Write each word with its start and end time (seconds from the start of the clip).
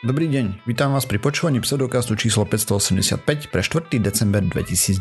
Dobrý 0.00 0.32
deň, 0.32 0.64
vítam 0.64 0.96
vás 0.96 1.04
pri 1.04 1.20
počúvaní 1.20 1.60
pseudokastu 1.60 2.16
číslo 2.16 2.48
585 2.48 3.52
pre 3.52 3.60
4. 3.60 4.00
december 4.00 4.40
2022. 4.40 4.96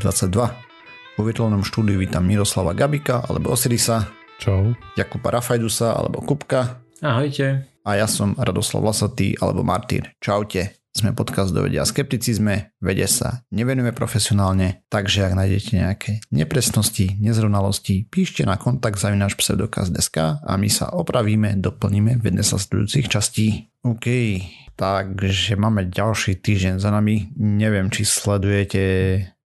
Vo 1.15 1.21
virtuálnom 1.23 1.63
štúdiu 1.63 2.03
vítam 2.03 2.19
Miroslava 2.27 2.75
Gabika 2.75 3.23
alebo 3.23 3.55
Osirisa, 3.55 4.11
Čau. 4.43 4.75
Jakuba 4.99 5.39
Rafajdusa 5.39 5.95
alebo 5.95 6.19
Kupka 6.19 6.83
Ahojte. 6.99 7.63
a 7.87 7.91
ja 7.95 8.07
som 8.11 8.35
Radoslav 8.35 8.91
Lasatý 8.91 9.39
alebo 9.39 9.63
Martin. 9.63 10.03
Čaute. 10.19 10.78
Sme 10.89 11.13
podcast 11.13 11.53
do 11.53 11.61
vedia 11.61 11.85
skepticizme, 11.85 12.73
vede 12.81 13.05
sa 13.05 13.45
nevenujeme 13.53 13.93
profesionálne, 13.93 14.81
takže 14.89 15.29
ak 15.29 15.37
nájdete 15.37 15.71
nejaké 15.77 16.11
nepresnosti, 16.33 17.13
nezrovnalosti, 17.21 18.09
píšte 18.09 18.41
na 18.41 18.57
kontakt 18.57 18.97
zavinač 18.97 19.37
pseudokaz.sk 19.37 20.41
a 20.41 20.51
my 20.57 20.69
sa 20.69 20.89
opravíme, 20.89 21.61
doplníme 21.61 22.17
v 22.17 22.23
jednej 22.33 22.41
sa 22.41 22.57
sledujúcich 22.57 23.05
častí. 23.05 23.69
OK, 23.85 24.41
takže 24.73 25.61
máme 25.61 25.93
ďalší 25.93 26.41
týždeň 26.41 26.81
za 26.81 26.89
nami. 26.89 27.37
Neviem, 27.37 27.93
či 27.93 28.01
sledujete 28.01 28.83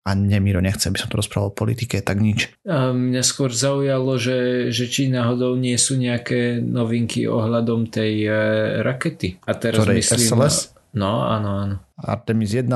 a 0.03 0.19
nie, 0.19 0.39
Miro 0.43 0.59
nechce, 0.59 0.91
aby 0.91 0.99
som 0.99 1.07
to 1.07 1.19
rozprával 1.19 1.51
o 1.51 1.55
politike, 1.55 2.03
tak 2.03 2.19
nič. 2.19 2.51
A 2.67 2.91
mňa 2.91 3.23
skôr 3.23 3.55
zaujalo, 3.55 4.19
že, 4.19 4.67
že 4.71 4.91
či 4.91 5.07
náhodou 5.07 5.55
nie 5.55 5.79
sú 5.79 5.95
nejaké 5.95 6.59
novinky 6.59 7.23
ohľadom 7.23 7.87
tej 7.87 8.27
e, 8.27 8.31
rakety. 8.83 9.39
A 9.47 9.55
teraz 9.55 9.79
Ktorej 9.79 10.03
myslím... 10.03 10.27
SLS? 10.27 10.57
No, 10.93 11.25
áno, 11.25 11.49
áno. 11.57 11.75
Artemis 11.97 12.53
1 12.53 12.69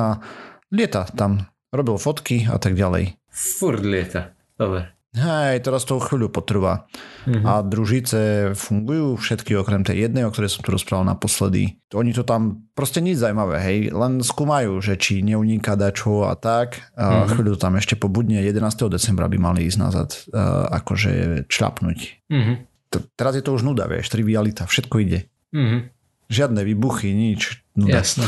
lieta 0.69 1.05
tam, 1.13 1.45
robil 1.69 1.95
fotky 1.95 2.45
a 2.45 2.57
tak 2.57 2.73
ďalej. 2.73 3.15
Furt 3.29 3.81
lieta. 3.81 4.33
Dobre. 4.57 4.89
Hej, 5.13 5.65
teraz 5.65 5.81
to 5.81 5.97
chvíľu 5.97 6.29
potrvá. 6.29 6.85
Mhm. 7.25 7.41
A 7.41 7.65
družice 7.65 8.19
fungujú, 8.53 9.17
všetky 9.17 9.55
okrem 9.55 9.81
tej 9.81 10.05
jednej, 10.05 10.25
o 10.25 10.29
ktorej 10.29 10.51
som 10.51 10.61
tu 10.61 10.69
rozprával 10.69 11.07
naposledy. 11.07 11.81
Oni 11.93 12.13
to 12.13 12.21
tam 12.21 12.69
proste 12.73 13.01
nič 13.01 13.17
zaujímavé, 13.17 13.57
hej, 13.57 13.77
len 13.89 14.21
skúmajú, 14.21 14.77
že 14.77 14.93
či 14.93 15.25
neuniká 15.25 15.73
dačo 15.73 16.25
a 16.25 16.37
tak. 16.37 16.85
A 16.93 17.25
Mhm. 17.25 17.33
chvíľu 17.33 17.55
tam 17.57 17.77
ešte 17.77 17.97
po 17.97 18.09
budne 18.09 18.41
11. 18.41 18.89
decembra 18.89 19.25
by 19.25 19.37
mali 19.37 19.65
ísť 19.65 19.79
nazad, 19.79 20.09
uh, 20.29 20.69
akože 20.75 21.45
čľapnúť. 21.49 21.99
Mhm. 22.29 22.53
T- 22.87 23.05
teraz 23.15 23.33
je 23.33 23.41
to 23.41 23.51
už 23.51 23.63
nuda, 23.63 23.89
vieš, 23.89 24.09
trivialita, 24.09 24.69
všetko 24.69 24.95
ide. 25.01 25.25
Mhm. 25.49 25.93
Žiadne 26.29 26.61
výbuchy, 26.61 27.15
nič. 27.15 27.63
Nuda. 27.77 28.01
Jasné. 28.01 28.25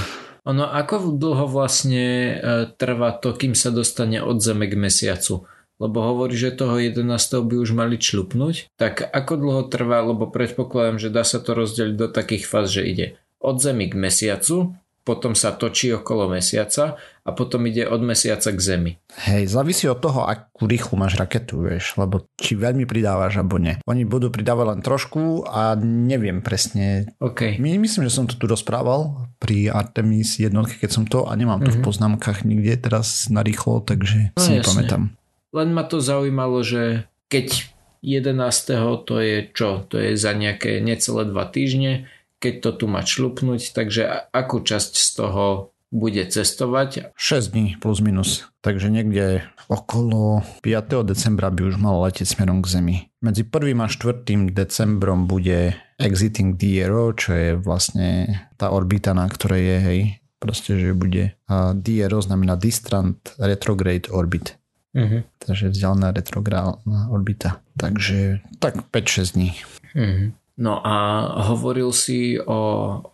Ono, 0.47 0.65
ako 0.65 1.19
dlho 1.19 1.45
vlastne 1.49 2.05
e, 2.05 2.33
trvá 2.77 3.17
to, 3.17 3.35
kým 3.35 3.57
sa 3.57 3.73
dostane 3.73 4.21
od 4.21 4.39
Zeme 4.39 4.69
k 4.69 4.77
Mesiacu? 4.77 5.49
Lebo 5.79 6.03
hovorí, 6.03 6.35
že 6.35 6.55
toho 6.55 6.75
11. 6.75 7.07
by 7.43 7.55
už 7.55 7.71
mali 7.71 7.95
člupnúť. 7.95 8.71
Tak 8.75 9.03
ako 9.03 9.33
dlho 9.39 9.63
trvá, 9.71 10.03
lebo 10.03 10.27
predpokladám, 10.27 10.99
že 10.99 11.09
dá 11.09 11.23
sa 11.23 11.39
to 11.39 11.55
rozdeliť 11.55 11.95
do 11.95 12.07
takých 12.11 12.45
fáz, 12.45 12.71
že 12.71 12.83
ide 12.83 13.07
od 13.39 13.63
Zemi 13.63 13.87
k 13.87 13.95
Mesiacu, 13.95 14.75
potom 15.09 15.33
sa 15.33 15.49
točí 15.51 15.89
okolo 15.89 16.29
Mesiaca 16.29 16.93
a 17.25 17.29
potom 17.33 17.65
ide 17.65 17.81
od 17.83 17.97
Mesiaca 17.99 18.53
k 18.53 18.59
Zemi. 18.59 18.91
Hej, 19.25 19.49
závisí 19.49 19.89
od 19.89 19.97
toho, 19.97 20.21
akú 20.23 20.69
rýchlu 20.69 20.93
máš 20.93 21.17
raketu, 21.17 21.65
vieš, 21.65 21.97
lebo 21.97 22.29
či 22.37 22.53
veľmi 22.53 22.85
pridávaš 22.85 23.41
alebo 23.41 23.57
nie. 23.57 23.81
Oni 23.83 24.05
budú 24.05 24.29
pridávať 24.29 24.65
len 24.69 24.81
trošku 24.81 25.43
a 25.43 25.73
neviem 25.81 26.45
presne. 26.45 27.09
OK. 27.17 27.57
My, 27.57 27.73
myslím, 27.75 28.05
že 28.05 28.13
som 28.13 28.29
to 28.29 28.37
tu 28.37 28.45
rozprával 28.45 29.09
pri 29.37 29.67
Artemis 29.67 30.37
jednotke, 30.37 30.77
keď 30.77 30.89
som 30.91 31.03
to 31.03 31.25
a 31.25 31.33
nemám 31.33 31.59
to 31.59 31.71
v 31.71 31.81
Mhm. 31.81 31.85
poznámkach 31.85 32.43
nikde 32.43 32.77
teraz 32.79 33.25
na 33.27 33.41
rýchlo, 33.41 33.81
takže 33.81 34.31
No, 34.31 34.39
si 34.39 34.53
jasne. 34.53 34.61
nepamätám. 34.61 35.03
Len 35.49 35.69
ma 35.71 35.81
to 35.81 35.97
zaujímalo, 35.97 36.61
že 36.61 37.09
keď 37.25 37.73
11. 38.05 38.69
to 39.01 39.19
je 39.19 39.49
čo? 39.49 39.83
To 39.85 39.97
je 39.97 40.13
za 40.13 40.31
nejaké 40.31 40.79
necelé 40.79 41.25
dva 41.25 41.45
týždne, 41.45 42.05
keď 42.39 42.53
to 42.63 42.69
tu 42.79 42.85
má 42.87 43.03
šlupnúť, 43.03 43.75
takže 43.75 44.31
akú 44.31 44.63
časť 44.63 44.91
z 44.95 45.09
toho 45.19 45.75
bude 45.89 46.21
cestovať? 46.21 47.13
6 47.17 47.53
dní 47.53 47.67
plus 47.81 47.99
minus, 47.99 48.45
takže 48.61 48.93
niekde 48.93 49.41
okolo 49.67 50.45
5. 50.61 51.01
decembra 51.01 51.49
by 51.49 51.61
už 51.65 51.75
mal 51.81 51.97
letieť 52.05 52.29
smerom 52.29 52.61
k 52.61 52.67
Zemi. 52.69 52.97
Medzi 53.19 53.41
1. 53.41 53.73
a 53.81 53.87
4. 53.89 54.53
decembrom 54.53 55.25
bude 55.25 55.75
Exiting 55.99 56.55
DRO, 56.55 57.11
čo 57.17 57.33
je 57.33 57.49
vlastne 57.57 58.39
tá 58.55 58.69
orbita, 58.71 59.17
na 59.17 59.25
ktorej 59.27 59.61
je, 59.65 59.77
hej, 59.81 59.99
proste, 60.39 60.79
že 60.79 60.95
bude 60.95 61.35
a 61.49 61.75
DRO 61.75 62.21
znamená 62.23 62.55
Distant 62.55 63.19
Retrograde 63.37 64.07
Orbit, 64.09 64.55
Uh-huh. 64.89 65.21
takže 65.37 65.69
vzdialená 65.69 66.09
retrográdna 66.09 67.13
orbita. 67.13 67.61
Takže 67.77 68.41
tak 68.57 68.89
5-6 68.89 69.37
dní. 69.37 69.53
Uh-huh. 69.93 70.33
No 70.59 70.83
a 70.83 71.23
hovoril 71.55 71.95
si 71.95 72.35
o, 72.35 72.61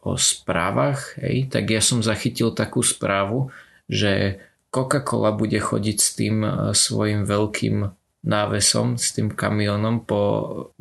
o 0.02 0.18
správach, 0.18 1.14
hej, 1.22 1.46
tak 1.46 1.70
ja 1.70 1.78
som 1.78 2.02
zachytil 2.02 2.58
takú 2.58 2.82
správu, 2.82 3.54
že 3.86 4.42
Coca-Cola 4.74 5.30
bude 5.30 5.62
chodiť 5.62 5.98
s 6.02 6.10
tým 6.18 6.42
e, 6.42 6.74
svojim 6.74 7.22
veľkým 7.22 7.86
návesom, 8.26 8.98
s 8.98 9.14
tým 9.14 9.30
kamionom 9.30 10.02
po 10.02 10.22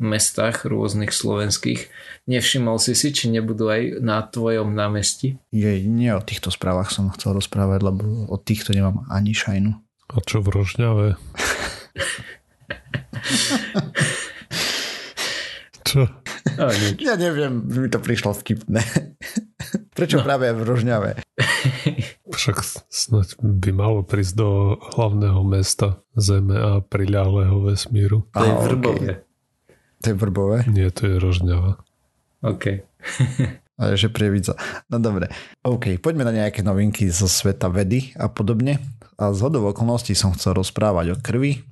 mestách 0.01 0.65
rôznych 0.65 1.13
slovenských. 1.13 1.85
Nevšimol 2.25 2.81
si 2.81 2.97
si, 2.97 3.13
či 3.13 3.29
nebudú 3.29 3.69
aj 3.69 4.01
na 4.01 4.25
tvojom 4.25 4.73
námestí? 4.73 5.37
Je, 5.53 5.85
nie 5.85 6.09
o 6.09 6.25
týchto 6.25 6.49
správach 6.49 6.89
som 6.89 7.13
chcel 7.13 7.37
rozprávať, 7.37 7.85
lebo 7.85 8.25
o 8.25 8.37
týchto 8.41 8.73
nemám 8.73 9.05
ani 9.13 9.37
šajnu. 9.37 9.77
A 10.09 10.17
čo 10.25 10.41
v 10.41 10.49
Rožňave? 10.49 11.13
čo? 15.85 16.09
No, 16.45 16.69
nič. 16.69 17.01
Ja 17.01 17.17
neviem, 17.17 17.65
mi 17.65 17.89
to 17.89 17.97
prišlo 17.97 18.31
vtipné. 18.33 18.79
Prečo 19.97 20.21
No. 20.21 20.23
práve 20.23 20.53
v 20.53 20.61
Rožňave? 20.61 21.11
Však 22.35 22.57
snať 22.85 23.39
by 23.39 23.71
malo 23.71 24.05
prísť 24.05 24.33
do 24.35 24.49
hlavného 24.93 25.41
mesta 25.41 26.05
Zeme 26.13 26.53
a 26.53 26.71
priľahlého 26.79 27.57
vesmíru. 27.63 28.29
To 28.31 28.43
je 28.43 28.53
vrbové. 28.61 29.11
To 29.97 30.05
je 30.05 30.15
Vrbové? 30.15 30.57
Nie, 30.69 30.93
to 30.93 31.09
je 31.09 31.15
Rožňava. 31.17 31.81
OK. 32.45 32.63
Ale 33.75 33.99
že 33.99 34.07
prievidza. 34.07 34.55
No 34.87 35.03
dobre. 35.03 35.27
OK, 35.67 35.99
poďme 35.99 36.23
na 36.23 36.33
nejaké 36.33 36.63
novinky 36.63 37.11
zo 37.11 37.27
sveta 37.27 37.67
vedy 37.67 38.15
a 38.15 38.31
podobne. 38.31 38.79
A 39.15 39.31
z 39.31 39.47
hodov 39.47 39.71
okolností 39.71 40.11
som 40.11 40.35
chcel 40.35 40.59
rozprávať 40.59 41.15
o 41.15 41.17
krvi, 41.19 41.63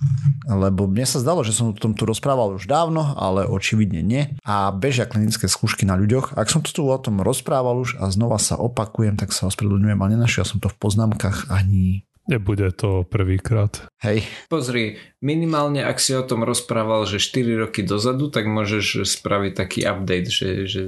lebo 0.47 0.88
mne 0.88 1.03
sa 1.03 1.19
zdalo, 1.19 1.44
že 1.44 1.52
som 1.52 1.72
o 1.72 1.75
tom 1.75 1.92
tu 1.92 2.08
rozprával 2.08 2.56
už 2.56 2.72
dávno, 2.72 3.03
ale 3.19 3.44
očividne 3.44 4.00
nie. 4.00 4.31
A 4.47 4.72
bežia 4.72 5.03
klinické 5.03 5.52
skúšky 5.52 5.84
na 5.84 6.00
ľuďoch. 6.00 6.40
Ak 6.40 6.47
som 6.47 6.63
tu 6.63 6.88
o 6.88 6.96
tom 6.96 7.19
rozprával 7.19 7.84
už 7.84 8.00
a 8.00 8.08
znova 8.08 8.40
sa 8.40 8.56
opakujem, 8.56 9.19
tak 9.19 9.36
sa 9.36 9.52
ospravedlňujem, 9.52 10.00
ale 10.00 10.13
nenašiel 10.16 10.47
som 10.47 10.63
to 10.63 10.72
v 10.72 10.80
poznámkach 10.80 11.52
ani... 11.52 12.08
Nebude 12.24 12.72
to 12.72 13.03
prvýkrát. 13.03 13.84
Hej, 14.00 14.24
Pozri, 14.47 14.96
minimálne 15.19 15.84
ak 15.84 16.00
si 16.00 16.16
o 16.16 16.24
tom 16.24 16.47
rozprával, 16.47 17.03
že 17.03 17.19
4 17.19 17.68
roky 17.68 17.84
dozadu, 17.84 18.31
tak 18.31 18.47
môžeš 18.47 19.03
spraviť 19.03 19.52
taký 19.52 19.84
update, 19.84 20.31
že, 20.31 20.50
že 20.63 20.81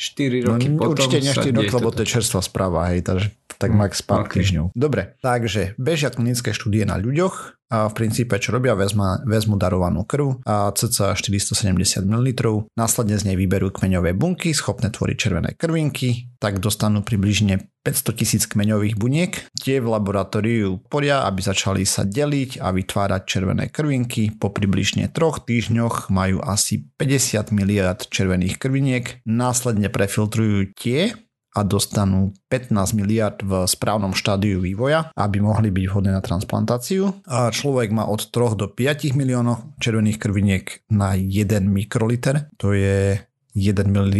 4 0.00 0.48
No, 0.48 0.56
roky 0.56 0.66
potom 0.72 0.96
určite 0.96 1.20
nie 1.20 1.28
sa 1.28 1.44
4 1.44 1.52
roky, 1.60 1.72
lebo 1.76 1.90
to 1.92 2.00
je 2.00 2.08
čerstvá 2.08 2.40
správa, 2.40 2.88
hej, 2.88 3.04
takže 3.04 3.28
tak 3.60 3.76
max 3.76 4.00
pár 4.00 4.24
ok. 4.24 4.40
týždňov. 4.40 4.72
Dobre, 4.72 5.20
takže 5.20 5.76
bežia 5.76 6.08
klinické 6.08 6.56
štúdie 6.56 6.88
na 6.88 6.96
ľuďoch 6.96 7.60
a 7.70 7.86
v 7.86 7.94
princípe 7.94 8.34
čo 8.42 8.50
robia, 8.50 8.74
vezma, 8.74 9.22
vezmu 9.22 9.54
darovanú 9.54 10.02
krv 10.02 10.42
a 10.42 10.74
cca 10.74 11.14
470 11.14 12.02
ml, 12.02 12.26
následne 12.74 13.14
z 13.14 13.30
nej 13.30 13.36
vyberú 13.38 13.70
kmeňové 13.70 14.10
bunky 14.18 14.50
schopné 14.50 14.90
tvoriť 14.90 15.16
červené 15.16 15.54
krvinky, 15.54 16.34
tak 16.42 16.58
dostanú 16.58 17.06
približne 17.06 17.70
500 17.86 18.18
tisíc 18.18 18.42
kmeňových 18.50 18.98
buniek. 18.98 19.32
Tie 19.54 19.78
v 19.78 19.86
laboratóriu 19.86 20.82
poria, 20.90 21.22
aby 21.30 21.46
začali 21.46 21.86
sa 21.86 22.02
deliť 22.02 22.58
a 22.58 22.74
vytvárať 22.74 23.22
červené 23.22 23.70
krvinky. 23.70 24.34
Po 24.34 24.50
približne 24.50 25.06
troch 25.14 25.46
týždňoch 25.46 26.10
majú 26.10 26.42
asi 26.42 26.90
50 26.98 27.54
miliard 27.54 28.02
červených 28.02 28.58
krviniek. 28.58 29.22
Následne 29.22 29.94
prefiltrujú 29.94 30.74
tie 30.74 31.14
a 31.50 31.66
dostanú 31.66 32.30
15 32.46 32.94
miliard 32.94 33.38
v 33.42 33.66
správnom 33.66 34.14
štádiu 34.14 34.62
vývoja, 34.62 35.10
aby 35.18 35.42
mohli 35.42 35.74
byť 35.74 35.84
vhodné 35.90 36.10
na 36.14 36.22
transplantáciu. 36.22 37.26
A 37.26 37.50
človek 37.50 37.90
má 37.90 38.06
od 38.06 38.30
3 38.30 38.54
do 38.54 38.70
5 38.70 39.18
miliónov 39.18 39.74
červených 39.82 40.18
krviniek 40.18 40.86
na 40.94 41.18
1 41.18 41.66
mikroliter. 41.66 42.50
To 42.62 42.70
je 42.70 43.18
1 43.54 43.90
ml 43.90 44.16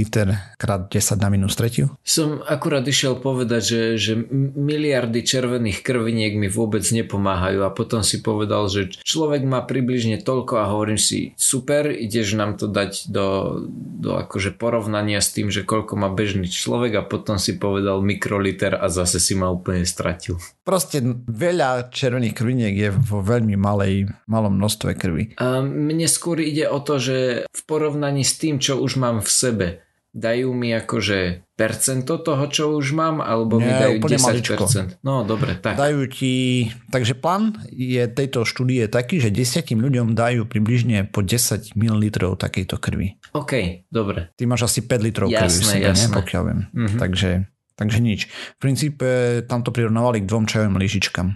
krát 0.58 0.90
10 0.90 1.22
na 1.22 1.28
minus 1.30 1.54
tretiu. 1.54 1.94
Som 2.02 2.42
akurát 2.42 2.82
išiel 2.82 3.22
povedať, 3.22 3.62
že, 3.62 3.82
že 3.96 4.12
miliardy 4.58 5.22
červených 5.22 5.86
krviniek 5.86 6.34
mi 6.34 6.50
vôbec 6.50 6.82
nepomáhajú 6.82 7.62
a 7.62 7.70
potom 7.70 8.02
si 8.02 8.20
povedal, 8.20 8.66
že 8.66 8.90
človek 9.06 9.46
má 9.46 9.62
približne 9.62 10.18
toľko 10.20 10.54
a 10.58 10.70
hovorím 10.74 10.98
si, 10.98 11.32
super, 11.38 11.88
ideš 11.94 12.34
nám 12.34 12.58
to 12.58 12.66
dať 12.66 13.06
do, 13.06 13.60
do 14.02 14.18
akože 14.18 14.58
porovnania 14.58 15.22
s 15.22 15.30
tým, 15.30 15.48
že 15.48 15.62
koľko 15.62 15.94
má 15.94 16.10
bežný 16.10 16.50
človek 16.50 16.98
a 16.98 17.06
potom 17.06 17.38
si 17.38 17.54
povedal 17.54 18.02
mikroliter 18.02 18.74
a 18.74 18.90
zase 18.90 19.22
si 19.22 19.38
ma 19.38 19.52
úplne 19.52 19.86
stratil. 19.86 20.42
Proste 20.66 21.02
veľa 21.26 21.90
červených 21.90 22.34
krviniek 22.36 22.74
je 22.76 22.90
vo 22.90 23.22
veľmi 23.22 23.54
malej, 23.54 24.10
malom 24.26 24.58
množstve 24.58 24.90
krvi. 24.94 25.34
A 25.40 25.62
mne 25.64 26.06
skôr 26.06 26.38
ide 26.42 26.66
o 26.66 26.78
to, 26.82 27.00
že 27.00 27.16
v 27.46 27.62
porovnaní 27.66 28.22
s 28.22 28.38
tým, 28.38 28.62
čo 28.62 28.78
už 28.78 29.00
mám 29.00 29.19
v 29.20 29.30
sebe, 29.30 29.68
dajú 30.10 30.50
mi 30.50 30.74
akože 30.74 31.46
percento 31.54 32.18
toho, 32.18 32.44
čo 32.50 32.74
už 32.74 32.96
mám, 32.96 33.22
alebo 33.22 33.62
Nie, 33.62 33.66
mi 33.68 33.72
dajú 33.78 33.92
úplne 34.02 34.18
10%. 34.18 34.26
maličko. 34.26 34.64
No 35.06 35.22
dobre, 35.22 35.54
tak. 35.60 35.78
Dajú 35.78 36.08
ti... 36.10 36.66
Takže 36.90 37.14
plán 37.14 37.62
je 37.70 38.10
tejto 38.10 38.42
štúdie 38.42 38.90
taký, 38.90 39.22
že 39.22 39.30
10 39.30 39.70
ľuďom 39.70 40.18
dajú 40.18 40.48
približne 40.50 41.06
po 41.06 41.22
10 41.22 41.76
ml 41.78 42.02
takejto 42.34 42.74
krvi. 42.80 43.20
OK, 43.36 43.86
dobre. 43.92 44.34
Ty 44.34 44.42
máš 44.50 44.66
asi 44.72 44.82
5 44.82 45.06
litrov 45.06 45.28
krvi 45.30 45.46
Jasné, 45.46 45.78
sebe, 45.78 45.86
jasné. 45.94 46.10
Ne, 46.10 46.16
pokiaľ 46.16 46.42
viem. 46.48 46.60
Mhm. 46.74 46.96
Takže, 46.98 47.30
takže 47.78 47.98
nič. 48.02 48.20
V 48.56 48.58
princípe 48.58 49.08
tam 49.46 49.62
to 49.62 49.70
prirovnávali 49.70 50.24
k 50.24 50.26
dvom 50.26 50.48
čajovým 50.48 50.74
lyžičkám. 50.74 51.28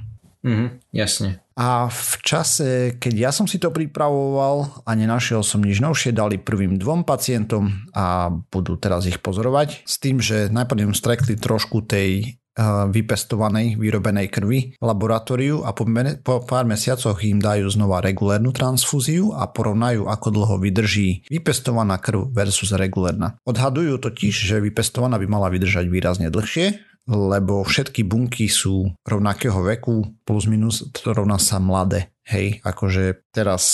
Mhm, 0.44 0.66
jasne. 0.90 1.43
A 1.54 1.86
v 1.86 2.12
čase, 2.18 2.98
keď 2.98 3.14
ja 3.14 3.30
som 3.30 3.46
si 3.46 3.62
to 3.62 3.70
pripravoval 3.70 4.82
a 4.82 4.90
nenašiel 4.98 5.46
som 5.46 5.62
nič 5.62 5.78
novšie, 5.78 6.10
dali 6.10 6.34
prvým 6.34 6.82
dvom 6.82 7.06
pacientom 7.06 7.70
a 7.94 8.26
budú 8.26 8.74
teraz 8.74 9.06
ich 9.06 9.22
pozorovať 9.22 9.86
s 9.86 10.02
tým, 10.02 10.18
že 10.18 10.50
najprv 10.50 10.90
im 10.90 10.94
strekli 10.98 11.38
trošku 11.38 11.86
tej 11.86 12.10
eh, 12.26 12.62
vypestovanej, 12.90 13.78
vyrobenej 13.78 14.34
krvi 14.34 14.74
laboratóriu 14.82 15.62
a 15.62 15.70
po, 15.70 15.86
mene- 15.86 16.18
po 16.18 16.42
pár 16.42 16.66
mesiacoch 16.66 17.22
im 17.22 17.38
dajú 17.38 17.70
znova 17.70 18.02
regulérnu 18.02 18.50
transfúziu 18.50 19.30
a 19.30 19.46
porovnajú, 19.46 20.10
ako 20.10 20.26
dlho 20.34 20.56
vydrží 20.58 21.30
vypestovaná 21.30 22.02
krv 22.02 22.34
versus 22.34 22.74
regulérna. 22.74 23.38
Odhadujú 23.46 24.02
totiž, 24.02 24.34
že 24.34 24.58
vypestovaná 24.58 25.22
by 25.22 25.30
mala 25.30 25.54
vydržať 25.54 25.86
výrazne 25.86 26.34
dlhšie, 26.34 26.93
lebo 27.08 27.64
všetky 27.64 28.04
bunky 28.04 28.48
sú 28.48 28.92
rovnakého 29.04 29.60
veku, 29.60 30.04
plus 30.24 30.48
minus 30.48 30.84
to 30.92 31.12
rovná 31.12 31.36
sa 31.36 31.60
mladé. 31.60 32.12
Hej, 32.24 32.64
akože 32.64 33.28
teraz 33.36 33.68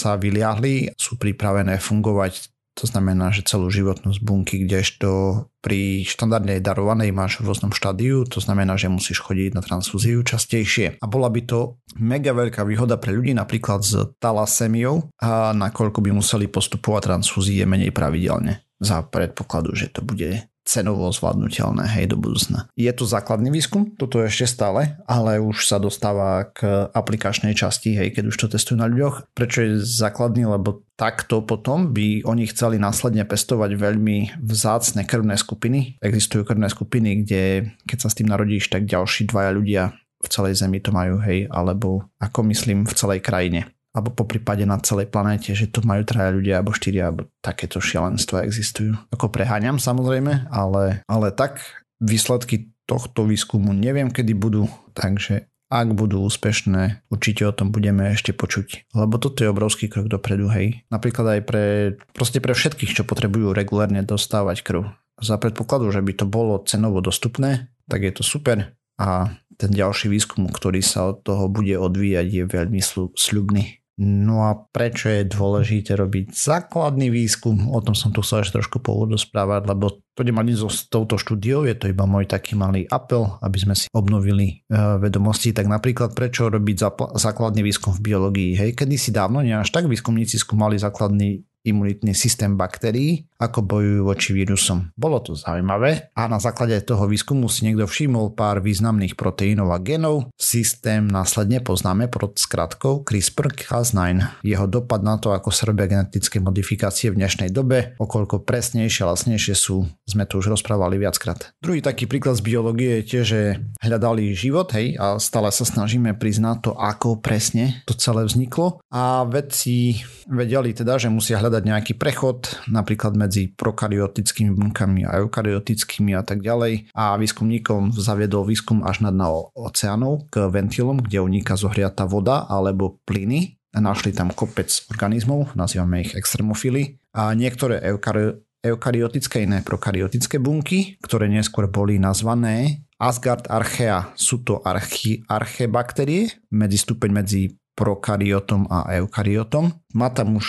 sa 0.00 0.16
vyliahli, 0.16 0.96
sú 0.96 1.20
pripravené 1.20 1.76
fungovať, 1.76 2.48
to 2.72 2.88
znamená, 2.88 3.28
že 3.28 3.44
celú 3.44 3.68
životnosť 3.68 4.24
bunky, 4.24 4.64
kdežto 4.64 5.44
pri 5.60 6.00
štandardnej 6.08 6.64
darovanej 6.64 7.12
máš 7.12 7.44
v 7.44 7.52
rôznom 7.52 7.76
štádiu, 7.76 8.24
to 8.24 8.40
znamená, 8.40 8.80
že 8.80 8.88
musíš 8.88 9.20
chodiť 9.20 9.52
na 9.52 9.60
transfúziu 9.60 10.24
častejšie. 10.24 10.96
A 10.96 11.04
bola 11.04 11.28
by 11.28 11.44
to 11.44 11.76
mega 12.00 12.32
veľká 12.32 12.64
výhoda 12.64 12.96
pre 12.96 13.12
ľudí 13.12 13.36
napríklad 13.36 13.84
s 13.84 14.00
talasémiou, 14.16 15.12
a 15.20 15.52
nakoľko 15.52 16.00
by 16.00 16.10
museli 16.16 16.48
postupovať 16.48 17.12
transfúzie 17.12 17.68
menej 17.68 17.92
pravidelne 17.92 18.64
za 18.80 19.04
predpokladu, 19.04 19.76
že 19.76 19.92
to 19.92 20.00
bude 20.00 20.48
cenovo 20.64 21.08
zvládnutelné 21.10 21.88
hej 21.98 22.12
do 22.12 22.16
budúcna. 22.20 22.68
Je 22.76 22.90
to 22.92 23.08
základný 23.08 23.48
výskum, 23.50 23.96
toto 23.96 24.20
je 24.20 24.28
ešte 24.28 24.60
stále, 24.60 25.00
ale 25.08 25.40
už 25.40 25.66
sa 25.66 25.80
dostáva 25.80 26.46
k 26.52 26.88
aplikačnej 26.92 27.56
časti, 27.56 27.96
hej, 27.96 28.12
keď 28.12 28.24
už 28.30 28.36
to 28.36 28.46
testujú 28.52 28.78
na 28.78 28.86
ľuďoch. 28.86 29.32
Prečo 29.32 29.58
je 29.64 29.70
základný? 29.80 30.44
Lebo 30.46 30.84
takto 30.94 31.42
potom 31.42 31.90
by 31.96 32.22
oni 32.28 32.44
chceli 32.52 32.76
následne 32.76 33.24
pestovať 33.24 33.76
veľmi 33.76 34.40
vzácne 34.40 35.02
krvné 35.08 35.40
skupiny. 35.40 35.96
Existujú 36.04 36.44
krvné 36.44 36.68
skupiny, 36.68 37.24
kde 37.24 37.72
keď 37.88 37.98
sa 38.06 38.08
s 38.12 38.18
tým 38.20 38.28
narodíš, 38.28 38.68
tak 38.68 38.84
ďalší 38.86 39.32
dvaja 39.32 39.50
ľudia 39.56 39.82
v 40.20 40.28
celej 40.28 40.60
zemi 40.60 40.84
to 40.84 40.92
majú, 40.92 41.16
hej, 41.24 41.48
alebo 41.48 42.04
ako 42.20 42.44
myslím 42.52 42.84
v 42.84 42.92
celej 42.92 43.24
krajine 43.24 43.72
alebo 43.90 44.14
po 44.14 44.24
prípade 44.26 44.62
na 44.62 44.78
celej 44.78 45.10
planéte, 45.10 45.50
že 45.50 45.66
to 45.66 45.82
majú 45.82 46.06
traja 46.06 46.30
ľudia 46.30 46.62
alebo 46.62 46.70
štyria, 46.70 47.10
alebo 47.10 47.26
takéto 47.42 47.82
šialenstva 47.82 48.46
existujú. 48.46 48.94
Ako 49.10 49.30
preháňam 49.34 49.82
samozrejme, 49.82 50.46
ale, 50.50 51.02
ale 51.10 51.34
tak 51.34 51.58
výsledky 51.98 52.70
tohto 52.86 53.26
výskumu 53.26 53.74
neviem 53.74 54.10
kedy 54.10 54.34
budú, 54.34 54.70
takže 54.94 55.50
ak 55.70 55.94
budú 55.94 56.26
úspešné, 56.26 57.06
určite 57.14 57.46
o 57.46 57.54
tom 57.54 57.70
budeme 57.70 58.10
ešte 58.10 58.34
počuť. 58.34 58.90
Lebo 58.90 59.22
toto 59.22 59.46
je 59.46 59.54
obrovský 59.54 59.86
krok 59.86 60.10
dopredu, 60.10 60.50
hej. 60.50 60.82
Napríklad 60.90 61.38
aj 61.38 61.40
pre, 61.46 61.66
proste 62.10 62.42
pre 62.42 62.58
všetkých, 62.58 62.90
čo 62.90 63.06
potrebujú 63.06 63.54
regulárne 63.54 64.02
dostávať 64.02 64.66
krv. 64.66 64.90
Za 65.22 65.38
predpokladu, 65.38 65.94
že 65.94 66.02
by 66.02 66.12
to 66.18 66.26
bolo 66.26 66.58
cenovo 66.66 66.98
dostupné, 66.98 67.70
tak 67.86 68.02
je 68.02 68.10
to 68.10 68.26
super. 68.26 68.74
A 68.98 69.38
ten 69.54 69.70
ďalší 69.70 70.10
výskum, 70.10 70.50
ktorý 70.50 70.82
sa 70.82 71.14
od 71.14 71.22
toho 71.22 71.46
bude 71.46 71.78
odvíjať, 71.78 72.26
je 72.26 72.44
veľmi 72.50 72.80
sľubný. 73.14 73.79
No 74.00 74.48
a 74.48 74.56
prečo 74.56 75.10
je 75.12 75.28
dôležité 75.28 75.98
robiť 75.98 76.32
základný 76.32 77.12
výskum? 77.12 77.68
O 77.68 77.82
tom 77.84 77.92
som 77.92 78.14
tu 78.14 78.24
chcel 78.24 78.46
ešte 78.46 78.62
trošku 78.62 78.80
po 78.80 78.96
úvodu 78.96 79.20
správať, 79.20 79.68
lebo 79.68 80.00
to 80.16 80.24
nemá 80.24 80.40
nič 80.40 80.60
s 80.60 80.88
touto 80.88 81.20
štúdiou, 81.20 81.68
je 81.68 81.76
to 81.76 81.88
iba 81.88 82.08
môj 82.08 82.28
taký 82.28 82.56
malý 82.56 82.88
apel, 82.88 83.40
aby 83.40 83.56
sme 83.60 83.74
si 83.76 83.88
obnovili 83.92 84.64
e, 84.68 84.76
vedomosti. 85.00 85.52
Tak 85.52 85.68
napríklad 85.68 86.16
prečo 86.16 86.48
robiť 86.48 86.76
základný 87.16 87.60
výskum 87.60 87.92
v 87.96 88.04
biológii? 88.04 88.50
Hej, 88.56 88.70
kedysi 88.76 89.12
dávno, 89.12 89.40
nie 89.44 89.52
až 89.52 89.68
tak 89.68 89.84
výskumníci 89.84 90.40
skúmali 90.40 90.80
základný 90.80 91.44
imunitný 91.64 92.16
systém 92.16 92.56
baktérií, 92.56 93.28
ako 93.40 93.64
bojujú 93.64 94.00
voči 94.04 94.30
vírusom. 94.36 94.92
Bolo 94.96 95.20
to 95.24 95.32
zaujímavé 95.32 96.12
a 96.12 96.28
na 96.28 96.36
základe 96.36 96.76
toho 96.84 97.08
výskumu 97.08 97.48
si 97.48 97.64
niekto 97.64 97.88
všimol 97.88 98.36
pár 98.36 98.60
významných 98.60 99.16
proteínov 99.16 99.72
a 99.72 99.78
genov. 99.80 100.28
Systém 100.36 101.08
následne 101.08 101.64
poznáme 101.64 102.12
pod 102.12 102.36
skratkou 102.36 103.04
CRISPR-Cas9. 103.04 104.44
Jeho 104.44 104.66
dopad 104.68 105.00
na 105.00 105.16
to, 105.16 105.32
ako 105.32 105.48
sa 105.52 105.68
robia 105.68 105.88
genetické 105.88 106.40
modifikácie 106.40 107.12
v 107.12 107.20
dnešnej 107.20 107.48
dobe, 107.52 107.96
okoľko 107.96 108.44
presnejšie 108.44 109.04
a 109.04 109.12
lacnejšie 109.12 109.54
sú, 109.56 109.88
sme 110.04 110.28
to 110.28 110.40
už 110.40 110.52
rozprávali 110.52 111.00
viackrát. 111.00 111.52
Druhý 111.60 111.80
taký 111.80 112.04
príklad 112.04 112.36
z 112.36 112.44
biológie 112.44 113.00
je 113.00 113.08
tiež, 113.08 113.24
že 113.24 113.40
hľadali 113.80 114.32
život, 114.36 114.68
hej, 114.76 115.00
a 115.00 115.16
stále 115.16 115.48
sa 115.48 115.64
snažíme 115.64 116.12
priznať 116.16 116.56
to, 116.60 116.72
ako 116.76 117.20
presne 117.20 117.80
to 117.88 117.96
celé 117.96 118.28
vzniklo. 118.28 118.84
A 118.92 119.24
vedci 119.24 120.04
vedeli 120.28 120.76
teda, 120.76 121.00
že 121.00 121.08
musia 121.08 121.40
hľadať 121.40 121.49
nejaký 121.58 121.98
prechod, 121.98 122.46
napríklad 122.70 123.18
medzi 123.18 123.50
prokaryotickými 123.50 124.54
bunkami 124.54 125.02
a 125.02 125.18
eukaryotickými 125.18 126.14
a 126.14 126.22
tak 126.22 126.46
ďalej. 126.46 126.94
A 126.94 127.18
výskumníkom 127.18 127.90
zaviedol 127.90 128.46
výskum 128.46 128.86
až 128.86 129.02
dno 129.02 129.50
oceánov 129.58 130.30
k 130.30 130.46
ventilom, 130.46 131.02
kde 131.02 131.18
uniká 131.18 131.58
zohriatá 131.58 132.06
voda 132.06 132.46
alebo 132.46 133.02
plyny. 133.02 133.58
Našli 133.74 134.14
tam 134.14 134.30
kopec 134.30 134.70
organizmov, 134.90 135.58
nazývame 135.58 136.06
ich 136.06 136.14
extremofily. 136.14 137.02
A 137.14 137.34
niektoré 137.34 137.82
eukary- 137.90 138.38
eukaryotické, 138.62 139.46
iné 139.46 139.62
prokaryotické 139.62 140.38
bunky, 140.38 140.98
ktoré 141.02 141.26
neskôr 141.26 141.66
boli 141.66 141.98
nazvané 141.98 142.86
Asgard 143.00 143.48
archea. 143.48 144.12
Sú 144.12 144.44
to 144.44 144.60
archi- 144.60 145.24
archebakterie, 145.24 146.28
medzi 146.52 146.76
stupeň 146.76 147.10
medzi 147.24 147.56
prokaryotom 147.72 148.68
a 148.68 148.92
eukaryotom. 149.00 149.72
Má 149.96 150.12
tam 150.12 150.36
už 150.36 150.46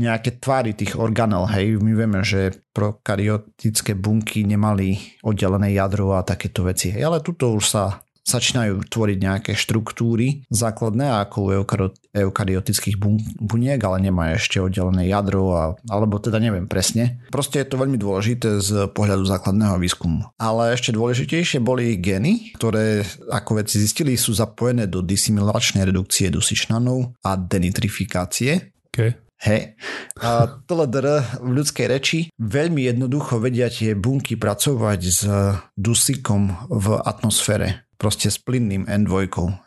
nejaké 0.00 0.40
tvary 0.40 0.72
tých 0.72 0.96
organel, 0.96 1.44
hej. 1.52 1.76
My 1.76 1.92
vieme, 1.92 2.24
že 2.24 2.56
prokaryotické 2.72 3.92
bunky 3.92 4.48
nemali 4.48 5.20
oddelené 5.20 5.76
jadro 5.76 6.16
a 6.16 6.24
takéto 6.24 6.64
veci, 6.64 6.88
hej. 6.96 7.04
Ale 7.04 7.20
tuto 7.20 7.52
už 7.52 7.64
sa 7.68 8.00
začínajú 8.20 8.86
tvoriť 8.86 9.18
nejaké 9.18 9.52
štruktúry 9.58 10.46
základné 10.52 11.08
ako 11.26 11.36
u 11.40 11.50
eukaryotických 12.14 13.00
bun- 13.00 13.18
buniek, 13.42 13.80
ale 13.82 14.06
nemá 14.06 14.36
ešte 14.36 14.62
oddelené 14.62 15.10
jadro, 15.10 15.56
a, 15.56 15.74
alebo 15.90 16.20
teda 16.22 16.38
neviem 16.38 16.70
presne. 16.70 17.18
Proste 17.34 17.64
je 17.64 17.68
to 17.72 17.80
veľmi 17.80 17.98
dôležité 17.98 18.62
z 18.62 18.86
pohľadu 18.92 19.24
základného 19.26 19.82
výskumu. 19.82 20.30
Ale 20.38 20.76
ešte 20.76 20.94
dôležitejšie 20.94 21.58
boli 21.58 21.98
geny, 21.98 22.54
ktoré, 22.54 23.02
ako 23.32 23.64
veci 23.64 23.82
zistili, 23.82 24.14
sú 24.14 24.36
zapojené 24.36 24.86
do 24.86 25.02
disimilačnej 25.02 25.82
redukcie 25.88 26.30
dusičnanov 26.30 27.18
a 27.26 27.34
denitrifikácie. 27.34 28.76
Okay. 28.94 29.29
Hej. 29.40 29.80
A 30.20 30.60
TLDR 30.68 31.40
v 31.40 31.50
ľudskej 31.56 31.86
reči 31.88 32.18
veľmi 32.36 32.84
jednoducho 32.84 33.40
vedia 33.40 33.72
tie 33.72 33.96
bunky 33.96 34.36
pracovať 34.36 35.00
s 35.00 35.24
dusíkom 35.72 36.68
v 36.68 36.86
atmosfére. 37.00 37.88
Proste 37.96 38.28
s 38.28 38.36
plynným 38.36 38.84
N2. 38.84 39.12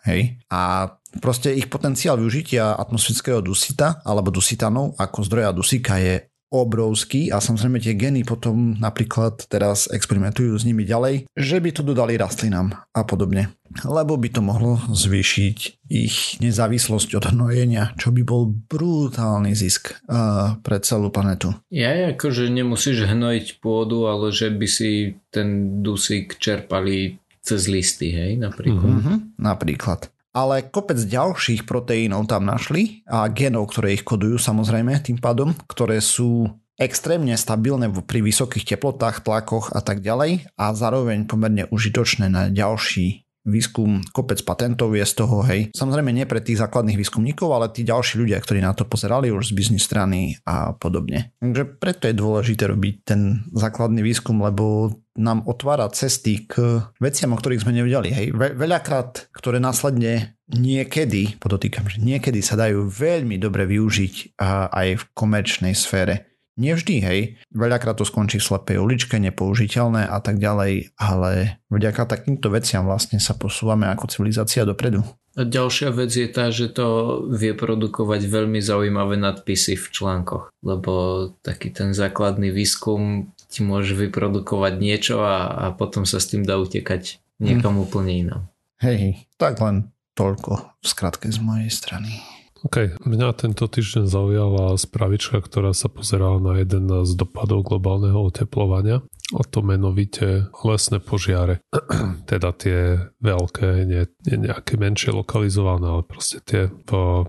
Hej. 0.09 0.41
A 0.53 0.93
proste 1.21 1.53
ich 1.53 1.69
potenciál 1.69 2.17
využitia 2.17 2.77
atmosférického 2.77 3.41
dusita 3.41 4.01
alebo 4.05 4.33
dusitanov 4.33 4.97
ako 4.97 5.19
zdroja 5.25 5.49
dusíka 5.53 5.97
je 6.01 6.32
obrovský 6.53 7.33
a 7.33 7.41
samozrejme 7.41 7.81
tie 7.81 7.97
geny 7.97 8.21
potom 8.21 8.77
napríklad 8.77 9.49
teraz 9.49 9.89
experimentujú 9.89 10.53
s 10.53 10.63
nimi 10.69 10.85
ďalej, 10.85 11.25
že 11.33 11.57
by 11.57 11.69
to 11.73 11.81
dodali 11.81 12.13
rastlinám 12.13 12.77
a 12.93 13.01
podobne. 13.01 13.57
Lebo 13.81 14.21
by 14.21 14.29
to 14.29 14.45
mohlo 14.45 14.77
zvýšiť 14.85 15.89
ich 15.89 16.37
nezávislosť 16.37 17.17
od 17.17 17.25
hnojenia, 17.33 17.97
čo 17.97 18.13
by 18.13 18.21
bol 18.21 18.53
brutálny 18.69 19.57
zisk 19.57 19.97
uh, 20.05 20.61
pre 20.61 20.77
celú 20.85 21.09
planetu. 21.09 21.57
Ja 21.73 22.13
akože 22.13 22.53
nemusíš 22.53 23.09
hnojiť 23.09 23.57
pôdu, 23.57 24.05
ale 24.05 24.29
že 24.29 24.53
by 24.53 24.67
si 24.69 25.17
ten 25.33 25.81
dusík 25.81 26.37
čerpali 26.37 27.17
cez 27.43 27.65
listy, 27.67 28.13
hej, 28.13 28.37
napríklad. 28.37 28.93
Mm-hmm, 29.03 29.17
napríklad. 29.41 30.13
Ale 30.33 30.65
kopec 30.65 30.97
ďalších 30.97 31.69
proteínov 31.69 32.25
tam 32.25 32.49
našli 32.49 33.05
a 33.05 33.29
genov, 33.29 33.69
ktoré 33.69 33.93
ich 33.93 34.01
kodujú 34.01 34.41
samozrejme 34.41 34.97
tým 35.05 35.21
pádom, 35.21 35.53
ktoré 35.69 36.01
sú 36.01 36.49
extrémne 36.73 37.37
stabilné 37.37 37.87
pri 38.01 38.25
vysokých 38.25 38.75
teplotách, 38.75 39.21
tlakoch 39.21 39.69
a 39.71 39.79
tak 39.85 40.01
ďalej 40.01 40.49
a 40.57 40.73
zároveň 40.73 41.29
pomerne 41.29 41.69
užitočné 41.69 42.33
na 42.33 42.49
ďalší 42.49 43.22
výskum, 43.43 43.99
kopec 44.15 44.39
patentov 44.47 44.95
je 44.95 45.03
z 45.03 45.13
toho, 45.19 45.43
hej. 45.47 45.69
Samozrejme 45.75 46.15
nie 46.15 46.23
pre 46.23 46.39
tých 46.39 46.63
základných 46.63 46.99
výskumníkov, 46.99 47.51
ale 47.51 47.71
tí 47.71 47.83
ďalší 47.83 48.23
ľudia, 48.23 48.39
ktorí 48.39 48.63
na 48.63 48.71
to 48.71 48.87
pozerali 48.87 49.29
už 49.29 49.51
z 49.51 49.55
biznis 49.55 49.83
strany 49.83 50.39
a 50.47 50.71
podobne. 50.73 51.35
Takže 51.43 51.63
preto 51.77 52.07
je 52.07 52.15
dôležité 52.15 52.71
robiť 52.71 52.95
ten 53.03 53.43
základný 53.51 53.99
výskum, 53.99 54.39
lebo 54.39 54.95
nám 55.13 55.45
otvára 55.45 55.85
cesty 55.93 56.49
k 56.49 56.81
veciam, 56.97 57.35
o 57.35 57.37
ktorých 57.37 57.67
sme 57.67 57.77
nevedeli. 57.77 58.09
Hej. 58.09 58.27
Ve- 58.33 58.55
veľakrát, 58.57 59.29
ktoré 59.29 59.61
následne 59.61 60.39
niekedy, 60.49 61.37
podotýkam, 61.37 61.85
že 61.85 62.01
niekedy 62.01 62.41
sa 62.41 62.57
dajú 62.57 62.89
veľmi 62.89 63.37
dobre 63.37 63.69
využiť 63.69 64.39
aj 64.73 64.87
v 64.97 65.03
komerčnej 65.13 65.77
sfére. 65.77 66.32
Nevždy, 66.53 66.95
hej. 67.01 67.19
Veľakrát 67.49 67.97
to 67.97 68.05
skončí 68.05 68.37
v 68.37 68.45
slepej 68.45 68.77
uličke, 68.77 69.17
nepoužiteľné 69.17 70.05
a 70.05 70.21
tak 70.21 70.37
ďalej, 70.37 70.93
ale 71.01 71.57
vďaka 71.73 72.05
takýmto 72.05 72.53
veciam 72.53 72.85
vlastne 72.85 73.17
sa 73.17 73.33
posúvame 73.33 73.89
ako 73.89 74.05
civilizácia 74.05 74.61
dopredu. 74.61 75.01
A 75.33 75.49
ďalšia 75.49 75.89
vec 75.89 76.13
je 76.13 76.29
tá, 76.29 76.53
že 76.53 76.69
to 76.69 77.17
vie 77.33 77.57
produkovať 77.57 78.21
veľmi 78.29 78.61
zaujímavé 78.61 79.17
nadpisy 79.17 79.81
v 79.81 79.85
článkoch, 79.89 80.53
lebo 80.61 80.93
taký 81.41 81.73
ten 81.73 81.97
základný 81.97 82.53
výskum 82.53 83.33
ti 83.49 83.65
môže 83.65 83.97
vyprodukovať 83.97 84.73
niečo 84.77 85.25
a, 85.25 85.49
a 85.49 85.65
potom 85.73 86.05
sa 86.05 86.21
s 86.21 86.29
tým 86.29 86.45
dá 86.45 86.61
utekať 86.61 87.17
niekam 87.41 87.81
hmm. 87.81 87.83
úplne 87.89 88.13
inám. 88.13 88.43
Hej, 88.77 89.25
tak 89.41 89.57
len 89.57 89.89
toľko 90.13 90.77
v 90.81 90.85
skratke 90.85 91.33
z 91.33 91.41
mojej 91.41 91.69
strany. 91.73 92.21
OK, 92.63 92.95
mňa 93.03 93.35
tento 93.35 93.67
týždeň 93.67 94.07
zaujala 94.07 94.79
spravička, 94.79 95.43
ktorá 95.43 95.75
sa 95.75 95.91
pozerala 95.91 96.39
na 96.39 96.53
jeden 96.63 96.87
z 97.03 97.11
dopadov 97.11 97.67
globálneho 97.67 98.23
oteplovania 98.23 99.03
a 99.35 99.41
to 99.43 99.59
menovite 99.59 100.47
lesné 100.63 101.03
požiare. 101.03 101.59
teda 102.31 102.55
tie 102.55 103.11
veľké, 103.19 103.83
nie, 103.83 104.07
nie 104.29 104.37
nejaké 104.47 104.79
menšie 104.79 105.11
lokalizované, 105.11 105.91
ale 105.91 106.03
proste 106.07 106.39
tie, 106.39 106.71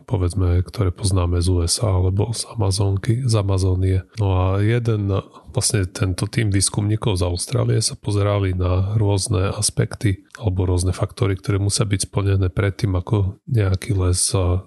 povedzme, 0.07 0.63
ktoré 0.63 0.95
poznáme 0.95 1.43
z 1.43 1.51
USA 1.51 1.99
alebo 1.99 2.31
z 2.31 2.47
Amazonky, 2.55 3.27
z 3.27 3.35
Amazónie. 3.35 3.99
No 4.23 4.39
a 4.39 4.63
jeden 4.63 5.11
vlastne 5.55 5.87
tento 5.87 6.27
tým 6.27 6.51
výskumníkov 6.51 7.23
z 7.23 7.31
Austrálie 7.31 7.79
sa 7.79 7.95
pozerali 7.95 8.53
na 8.53 8.99
rôzne 8.99 9.55
aspekty 9.55 10.27
alebo 10.35 10.67
rôzne 10.67 10.91
faktory, 10.91 11.39
ktoré 11.39 11.63
musia 11.63 11.87
byť 11.87 12.11
splnené 12.11 12.51
predtým, 12.51 12.99
ako 12.99 13.39
nejaký 13.47 13.95
les 13.95 14.19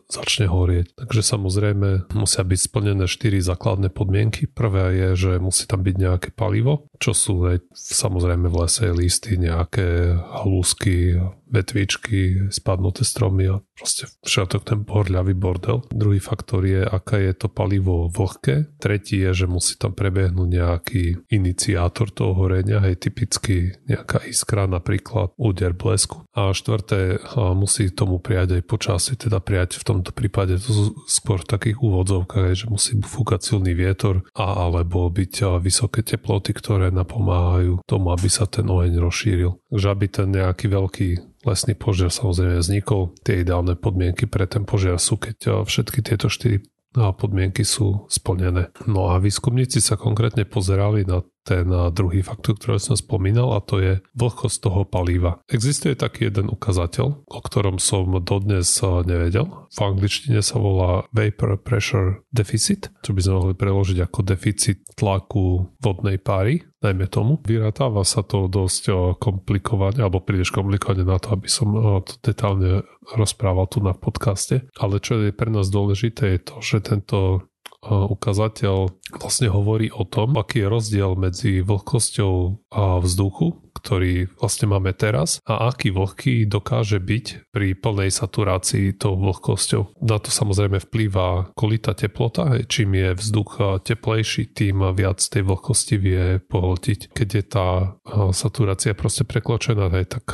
začne 0.08 0.48
horieť. 0.48 0.96
Takže 0.96 1.22
samozrejme 1.22 2.16
musia 2.16 2.48
byť 2.48 2.60
splnené 2.60 3.06
štyri 3.06 3.44
základné 3.44 3.92
podmienky. 3.92 4.48
Prvé 4.48 4.96
je, 4.96 5.10
že 5.28 5.32
musí 5.44 5.68
tam 5.68 5.84
byť 5.84 5.96
nejaké 6.00 6.30
palivo, 6.32 6.88
čo 7.04 7.12
sú 7.12 7.44
samozrejme 7.76 8.48
v 8.48 8.56
lese 8.64 8.88
listy, 8.96 9.36
nejaké 9.36 10.16
halúsky, 10.16 11.20
vetvičky, 11.48 12.52
spadnuté 12.52 13.08
stromy 13.08 13.48
a 13.48 13.64
proste 13.76 14.12
všetok 14.28 14.62
ten 14.68 14.80
pohľavý 14.84 15.34
bordel. 15.34 15.84
Druhý 15.90 16.20
faktor 16.20 16.68
je, 16.68 16.84
aká 16.84 17.18
je 17.22 17.34
to 17.36 17.48
palivo 17.48 18.12
vlhké. 18.12 18.78
Tretí 18.82 19.24
je, 19.24 19.44
že 19.44 19.46
musí 19.48 19.80
tam 19.80 19.96
prebehnúť 19.96 20.50
nejaký 20.50 21.04
iniciátor 21.32 22.12
toho 22.12 22.36
horenia, 22.36 22.84
hej, 22.84 23.00
typicky 23.00 23.76
nejaká 23.88 24.26
iskra, 24.28 24.68
napríklad 24.68 25.32
úder 25.40 25.72
blesku. 25.78 26.28
A 26.36 26.52
štvrté, 26.52 27.22
musí 27.56 27.90
tomu 27.94 28.20
prijať 28.20 28.60
aj 28.60 28.64
počasie, 28.68 29.14
teda 29.16 29.40
prijať 29.40 29.80
v 29.80 29.88
tomto 29.88 30.12
prípade 30.12 30.60
to 30.60 30.94
skôr 31.08 31.42
v 31.42 31.52
takých 31.52 31.78
úvodzovkách, 31.80 32.54
že 32.54 32.66
musí 32.68 32.98
fúkať 33.00 33.42
silný 33.44 33.72
vietor 33.78 34.26
a 34.36 34.68
alebo 34.68 35.08
byť 35.08 35.62
vysoké 35.62 36.04
teploty, 36.04 36.52
ktoré 36.52 36.90
napomáhajú 36.92 37.86
tomu, 37.86 38.12
aby 38.12 38.28
sa 38.28 38.50
ten 38.50 38.68
oheň 38.68 39.00
rozšíril. 39.00 39.58
Takže 39.72 39.88
aby 39.88 40.06
ten 40.10 40.28
nejaký 40.34 40.66
veľký 40.68 41.10
lesný 41.46 41.78
požiar 41.78 42.10
samozrejme 42.10 42.64
vznikol. 42.64 43.14
Tie 43.22 43.44
ideálne 43.44 43.78
podmienky 43.78 44.26
pre 44.26 44.50
ten 44.50 44.66
požiar 44.66 44.98
sú, 44.98 45.20
keď 45.20 45.38
eh, 45.46 45.54
všetky 45.68 46.00
tieto 46.02 46.32
štyri 46.32 46.64
eh, 46.64 47.12
podmienky 47.14 47.62
sú 47.62 48.10
splnené. 48.10 48.74
No 48.90 49.14
a 49.14 49.22
výskumníci 49.22 49.84
sa 49.84 50.00
konkrétne 50.00 50.48
pozerali 50.48 51.06
na 51.06 51.22
ten 51.48 51.72
druhý 51.96 52.20
faktor, 52.20 52.60
ktorý 52.60 52.76
som 52.76 53.00
spomínal 53.00 53.56
a 53.56 53.64
to 53.64 53.80
je 53.80 54.04
vlhkosť 54.20 54.58
toho 54.60 54.84
palíva. 54.84 55.40
Existuje 55.48 55.96
taký 55.96 56.28
jeden 56.28 56.52
ukazateľ, 56.52 57.24
o 57.24 57.40
ktorom 57.40 57.80
som 57.80 58.12
dodnes 58.20 58.68
nevedel. 58.84 59.48
V 59.72 59.80
angličtine 59.80 60.44
sa 60.44 60.60
volá 60.60 61.08
Vapor 61.16 61.56
Pressure 61.64 62.28
Deficit, 62.36 62.92
čo 63.00 63.16
by 63.16 63.24
sme 63.24 63.34
mohli 63.40 63.56
preložiť 63.56 64.04
ako 64.04 64.20
deficit 64.28 64.84
tlaku 65.00 65.72
vodnej 65.80 66.20
páry, 66.20 66.68
najmä 66.84 67.08
tomu. 67.08 67.40
Vyratáva 67.48 68.04
sa 68.04 68.28
to 68.28 68.52
dosť 68.52 69.16
komplikovane, 69.18 70.04
alebo 70.04 70.20
príliš 70.20 70.52
komplikovane 70.52 71.08
na 71.08 71.16
to, 71.16 71.32
aby 71.34 71.48
som 71.48 71.72
to 72.04 72.14
detálne 72.20 72.84
rozprával 73.16 73.72
tu 73.72 73.80
na 73.80 73.96
podcaste. 73.96 74.68
Ale 74.76 75.00
čo 75.00 75.24
je 75.24 75.32
pre 75.32 75.48
nás 75.48 75.72
dôležité 75.72 76.38
je 76.38 76.40
to, 76.44 76.56
že 76.60 76.92
tento 76.92 77.48
ukazateľ 77.88 78.76
vlastne 79.18 79.48
hovorí 79.48 79.88
o 79.90 80.04
tom, 80.04 80.36
aký 80.36 80.64
je 80.64 80.68
rozdiel 80.68 81.16
medzi 81.16 81.64
vlhkosťou 81.64 82.68
vzduchu, 83.02 83.48
ktorý 83.78 84.28
vlastne 84.42 84.68
máme 84.74 84.92
teraz 84.92 85.40
a 85.48 85.70
aký 85.72 85.94
vlhký 85.94 86.50
dokáže 86.50 87.00
byť 87.00 87.54
pri 87.54 87.78
plnej 87.78 88.10
saturácii 88.12 88.98
tou 88.98 89.16
vlhkosťou. 89.16 90.04
Na 90.04 90.20
to 90.20 90.34
samozrejme 90.34 90.82
vplýva 90.84 91.54
kolita 91.56 91.94
teplota, 91.96 92.68
čím 92.68 92.98
je 92.98 93.16
vzduch 93.16 93.82
teplejší, 93.86 94.52
tým 94.52 94.84
viac 94.98 95.24
tej 95.24 95.46
vlhkosti 95.46 95.96
vie 95.96 96.42
pohltiť. 96.44 97.14
Keď 97.16 97.30
je 97.32 97.44
tá 97.46 97.96
saturácia 98.36 98.98
proste 98.98 99.24
prekločená, 99.24 99.88
tak 100.10 100.26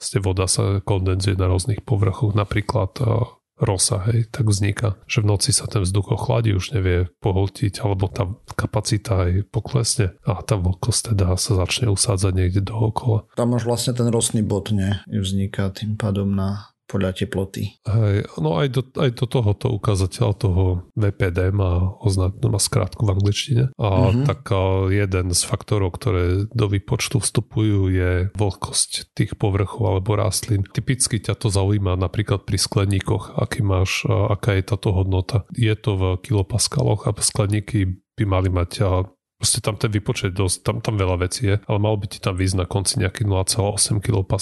vlastne 0.00 0.20
voda 0.24 0.50
sa 0.50 0.80
kondenzuje 0.82 1.36
na 1.38 1.46
rôznych 1.46 1.84
povrchoch, 1.86 2.34
napríklad 2.34 2.98
rosa, 3.58 4.02
hej, 4.10 4.30
tak 4.30 4.48
vzniká, 4.48 4.96
že 5.10 5.22
v 5.22 5.34
noci 5.34 5.50
sa 5.50 5.66
ten 5.66 5.82
vzduch 5.82 6.14
ochladí, 6.14 6.54
už 6.54 6.78
nevie 6.78 7.10
pohltiť, 7.20 7.82
alebo 7.82 8.06
tá 8.08 8.30
kapacita 8.54 9.28
aj 9.28 9.50
poklesne 9.50 10.14
a 10.22 10.40
tá 10.42 10.56
vlhkosť 10.58 11.14
teda 11.14 11.34
sa 11.36 11.52
začne 11.58 11.90
usádzať 11.90 12.32
niekde 12.34 12.62
dookola. 12.62 13.26
Tam 13.34 13.54
máš 13.54 13.66
vlastne 13.66 13.92
ten 13.94 14.08
rostný 14.08 14.46
bod, 14.46 14.70
ne? 14.70 15.02
Vzniká 15.10 15.70
tým 15.74 15.98
pádom 15.98 16.30
na 16.32 16.70
podľa 16.88 17.12
teploty. 17.12 17.78
Hej, 17.84 18.26
no 18.40 18.56
aj 18.56 18.68
do, 18.72 18.82
aj 18.96 19.10
do 19.12 19.26
tohoto 19.28 19.68
ukazateľa 19.76 20.32
toho 20.40 20.64
VPD 20.96 21.52
má, 21.52 21.92
ozna, 22.00 22.32
má 22.32 22.56
skrátku 22.56 23.04
v 23.04 23.12
angličtine. 23.12 23.64
A 23.76 23.88
mm-hmm. 24.08 24.24
tak 24.24 24.48
jeden 24.88 25.26
z 25.36 25.40
faktorov, 25.44 26.00
ktoré 26.00 26.48
do 26.48 26.66
výpočtu 26.66 27.20
vstupujú 27.20 27.92
je 27.92 28.12
vlhkosť 28.32 29.12
tých 29.12 29.36
povrchov 29.36 29.84
alebo 30.00 30.16
rastlín. 30.16 30.64
Typicky 30.64 31.20
ťa 31.20 31.36
to 31.36 31.52
zaujíma 31.52 32.00
napríklad 32.00 32.48
pri 32.48 32.56
skleníkoch, 32.56 33.36
aký 33.36 33.60
máš, 33.60 34.08
aká 34.08 34.56
je 34.56 34.64
táto 34.64 34.96
hodnota. 34.96 35.44
Je 35.52 35.76
to 35.76 35.92
v 35.94 36.02
kilopaskaloch 36.24 37.04
a 37.04 37.12
skleníky 37.20 38.00
by 38.18 38.24
mali 38.26 38.48
mať 38.50 38.70
Proste 39.38 39.62
tam 39.62 39.78
ten 39.78 39.94
vypočet 39.94 40.34
dosť, 40.34 40.56
tam, 40.66 40.76
tam 40.82 40.98
veľa 40.98 41.22
vecí 41.22 41.46
je, 41.46 41.62
ale 41.62 41.78
mal 41.78 41.94
by 41.94 42.10
ti 42.10 42.18
tam 42.18 42.34
výsť 42.34 42.56
na 42.58 42.66
konci 42.66 42.98
nejaký 42.98 43.22
0,8 43.22 44.02
kPa 44.02 44.38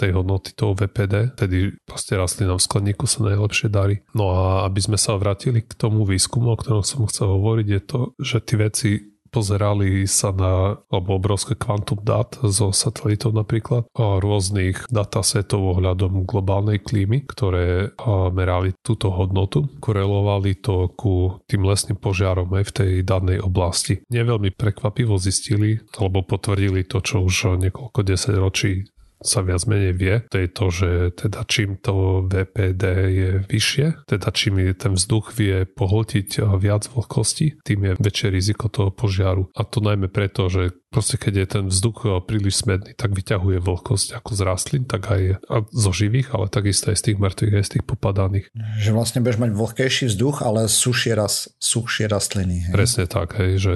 tej 0.00 0.10
hodnoty 0.16 0.56
toho 0.56 0.72
VPD, 0.72 1.36
tedy 1.36 1.76
proste 1.84 2.16
rastlinám 2.16 2.56
v 2.56 2.64
skleníku 2.64 3.04
sa 3.04 3.28
najlepšie 3.28 3.68
darí. 3.68 4.00
No 4.16 4.32
a 4.32 4.64
aby 4.64 4.80
sme 4.80 4.96
sa 4.96 5.20
vrátili 5.20 5.60
k 5.60 5.76
tomu 5.76 6.08
výskumu, 6.08 6.56
o 6.56 6.56
ktorom 6.56 6.80
som 6.80 7.04
chcel 7.04 7.36
hovoriť, 7.36 7.66
je 7.68 7.80
to, 7.84 8.00
že 8.16 8.36
tie 8.40 8.56
veci 8.56 8.90
pozerali 9.30 10.04
sa 10.10 10.34
na 10.34 10.76
alebo 10.90 11.16
obrovské 11.16 11.54
kvantum 11.54 12.02
dát 12.02 12.36
zo 12.42 12.74
satelitov 12.74 13.32
napríklad 13.32 13.86
a 13.94 14.18
rôznych 14.18 14.90
datasetov 14.90 15.78
ohľadom 15.78 16.26
globálnej 16.26 16.82
klímy, 16.82 17.24
ktoré 17.30 17.94
merali 18.34 18.74
túto 18.82 19.14
hodnotu, 19.14 19.70
korelovali 19.78 20.58
to 20.58 20.90
ku 20.98 21.40
tým 21.46 21.64
lesným 21.64 21.96
požiarom 21.96 22.50
aj 22.50 22.64
v 22.68 22.74
tej 22.74 22.92
danej 23.06 23.38
oblasti. 23.46 24.02
Neveľmi 24.10 24.52
prekvapivo 24.52 25.16
zistili 25.16 25.78
alebo 25.96 26.26
potvrdili 26.26 26.84
to, 26.84 26.98
čo 27.00 27.22
už 27.24 27.56
niekoľko 27.56 28.00
desať 28.02 28.34
ročí 28.36 28.72
sa 29.20 29.44
viac 29.44 29.62
menej 29.68 29.94
vie, 29.94 30.14
to 30.32 30.36
je 30.40 30.48
to, 30.48 30.66
že 30.72 30.90
teda 31.16 31.40
čím 31.44 31.76
to 31.76 32.24
VPD 32.24 32.84
je 33.12 33.30
vyššie, 33.44 34.08
teda 34.08 34.28
čím 34.32 34.64
je 34.64 34.72
ten 34.72 34.96
vzduch 34.96 35.36
vie 35.36 35.68
pohltiť 35.68 36.40
viac 36.56 36.88
vlhkosti, 36.88 37.60
tým 37.60 37.80
je 37.84 37.92
väčšie 38.00 38.28
riziko 38.32 38.72
toho 38.72 38.88
požiaru. 38.88 39.52
A 39.52 39.62
to 39.68 39.84
najmä 39.84 40.08
preto, 40.08 40.48
že 40.48 40.72
proste 40.88 41.20
keď 41.20 41.34
je 41.36 41.46
ten 41.46 41.64
vzduch 41.68 42.24
príliš 42.24 42.64
smedný, 42.64 42.96
tak 42.96 43.12
vyťahuje 43.12 43.60
vlhkosť 43.60 44.16
ako 44.16 44.30
z 44.32 44.40
rastlín, 44.42 44.84
tak 44.88 45.06
aj 45.12 45.44
zo 45.70 45.92
živých, 45.92 46.32
ale 46.32 46.48
takisto 46.48 46.90
aj 46.90 46.98
z 46.98 47.04
tých 47.12 47.18
mŕtvych, 47.20 47.54
aj 47.54 47.64
z 47.64 47.72
tých 47.76 47.84
popadaných. 47.86 48.46
Že 48.80 48.90
vlastne 48.96 49.20
budeš 49.20 49.38
mať 49.38 49.50
vlhkejší 49.52 50.04
vzduch, 50.10 50.42
ale 50.42 50.66
sušie, 50.66 51.12
ras, 51.14 51.52
sušie 51.60 52.08
rastliny. 52.08 52.70
Hej? 52.70 52.74
Presne 52.74 53.04
tak, 53.04 53.36
hej, 53.36 53.60
že 53.60 53.74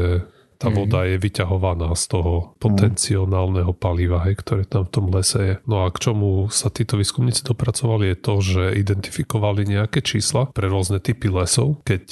tá 0.64 0.72
mm. 0.72 0.76
voda 0.80 1.04
je 1.04 1.20
vyťahovaná 1.20 1.92
z 1.92 2.04
toho 2.08 2.56
potenciálneho 2.56 3.76
paliva, 3.76 4.24
hej, 4.24 4.40
ktoré 4.40 4.64
tam 4.64 4.88
v 4.88 4.92
tom 4.96 5.06
lese 5.12 5.40
je. 5.44 5.54
No 5.68 5.84
a 5.84 5.92
k 5.92 6.00
čomu 6.08 6.48
sa 6.48 6.72
títo 6.72 6.96
výskumníci 6.96 7.44
dopracovali 7.44 8.08
je 8.12 8.16
to, 8.16 8.34
že 8.40 8.62
identifikovali 8.80 9.68
nejaké 9.68 10.00
čísla 10.00 10.48
pre 10.56 10.72
rôzne 10.72 11.04
typy 11.04 11.28
lesov, 11.28 11.84
keď 11.84 12.02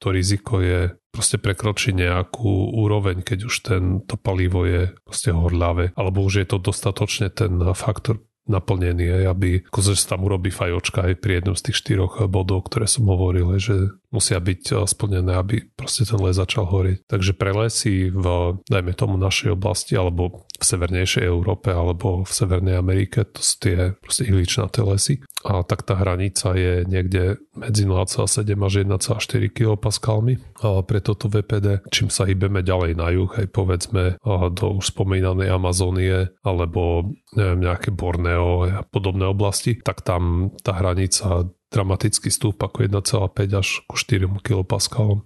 to 0.00 0.08
riziko 0.08 0.64
je 0.64 0.92
proste 1.14 1.38
prekročí 1.38 1.94
nejakú 1.94 2.74
úroveň, 2.74 3.22
keď 3.22 3.38
už 3.46 3.54
ten, 3.62 4.02
to 4.02 4.18
palivo 4.18 4.66
je 4.66 4.90
proste 5.06 5.30
horľavé, 5.30 5.94
alebo 5.94 6.26
už 6.26 6.42
je 6.42 6.46
to 6.50 6.58
dostatočne 6.58 7.30
ten 7.30 7.54
faktor 7.72 8.18
naplnený, 8.44 9.24
aby 9.24 9.64
akože 9.64 9.96
sa 9.96 10.16
tam 10.16 10.28
urobí 10.28 10.52
fajočka 10.52 11.08
aj 11.08 11.14
pri 11.20 11.40
jednom 11.40 11.56
z 11.56 11.70
tých 11.70 11.80
štyroch 11.80 12.28
bodov, 12.28 12.68
ktoré 12.68 12.84
som 12.84 13.08
hovoril, 13.08 13.56
že 13.56 13.96
musia 14.12 14.38
byť 14.38 14.62
eh, 14.70 14.76
splnené, 14.86 15.32
aby 15.34 15.64
proste 15.74 16.04
ten 16.06 16.20
les 16.20 16.36
začal 16.36 16.68
horieť. 16.68 17.08
Takže 17.08 17.32
pre 17.34 17.50
lesy 17.56 18.12
v, 18.12 18.26
dajme 18.68 18.92
tomu, 18.94 19.16
našej 19.16 19.56
oblasti, 19.56 19.96
alebo 19.96 20.44
v 20.54 20.64
severnejšej 20.64 21.24
Európe, 21.26 21.72
alebo 21.74 22.22
v 22.22 22.30
Severnej 22.30 22.76
Amerike, 22.78 23.26
to 23.26 23.40
sú 23.42 23.54
tie 23.58 23.76
proste 23.98 24.28
ihličnaté 24.28 24.84
lesy. 24.86 25.24
A 25.44 25.60
tak 25.60 25.84
tá 25.84 26.00
hranica 26.00 26.56
je 26.56 26.88
niekde 26.88 27.36
medzi 27.52 27.84
0,7 27.84 28.48
až 28.48 28.74
1,4 28.80 29.52
kPa 29.52 29.92
a 30.64 30.68
pre 30.80 30.98
toto 31.04 31.28
VPD. 31.28 31.84
Čím 31.92 32.08
sa 32.08 32.24
hýbeme 32.24 32.64
ďalej 32.64 32.92
na 32.96 33.12
juh, 33.12 33.28
aj 33.28 33.52
povedzme 33.52 34.16
do 34.56 34.66
už 34.80 34.96
spomínanej 34.96 35.52
Amazónie, 35.52 36.32
alebo 36.40 37.12
neviem, 37.36 37.60
nejaké 37.60 37.92
Borneo 37.92 38.64
a 38.64 38.82
podobné 38.88 39.28
oblasti, 39.28 39.76
tak 39.76 40.00
tam 40.00 40.50
tá 40.64 40.80
hranica 40.80 41.44
dramaticky 41.68 42.30
stúp 42.30 42.62
ako 42.62 42.86
1,5 42.86 43.60
až 43.60 43.68
ku 43.84 43.98
4 43.98 44.30
kPa. 44.40 44.78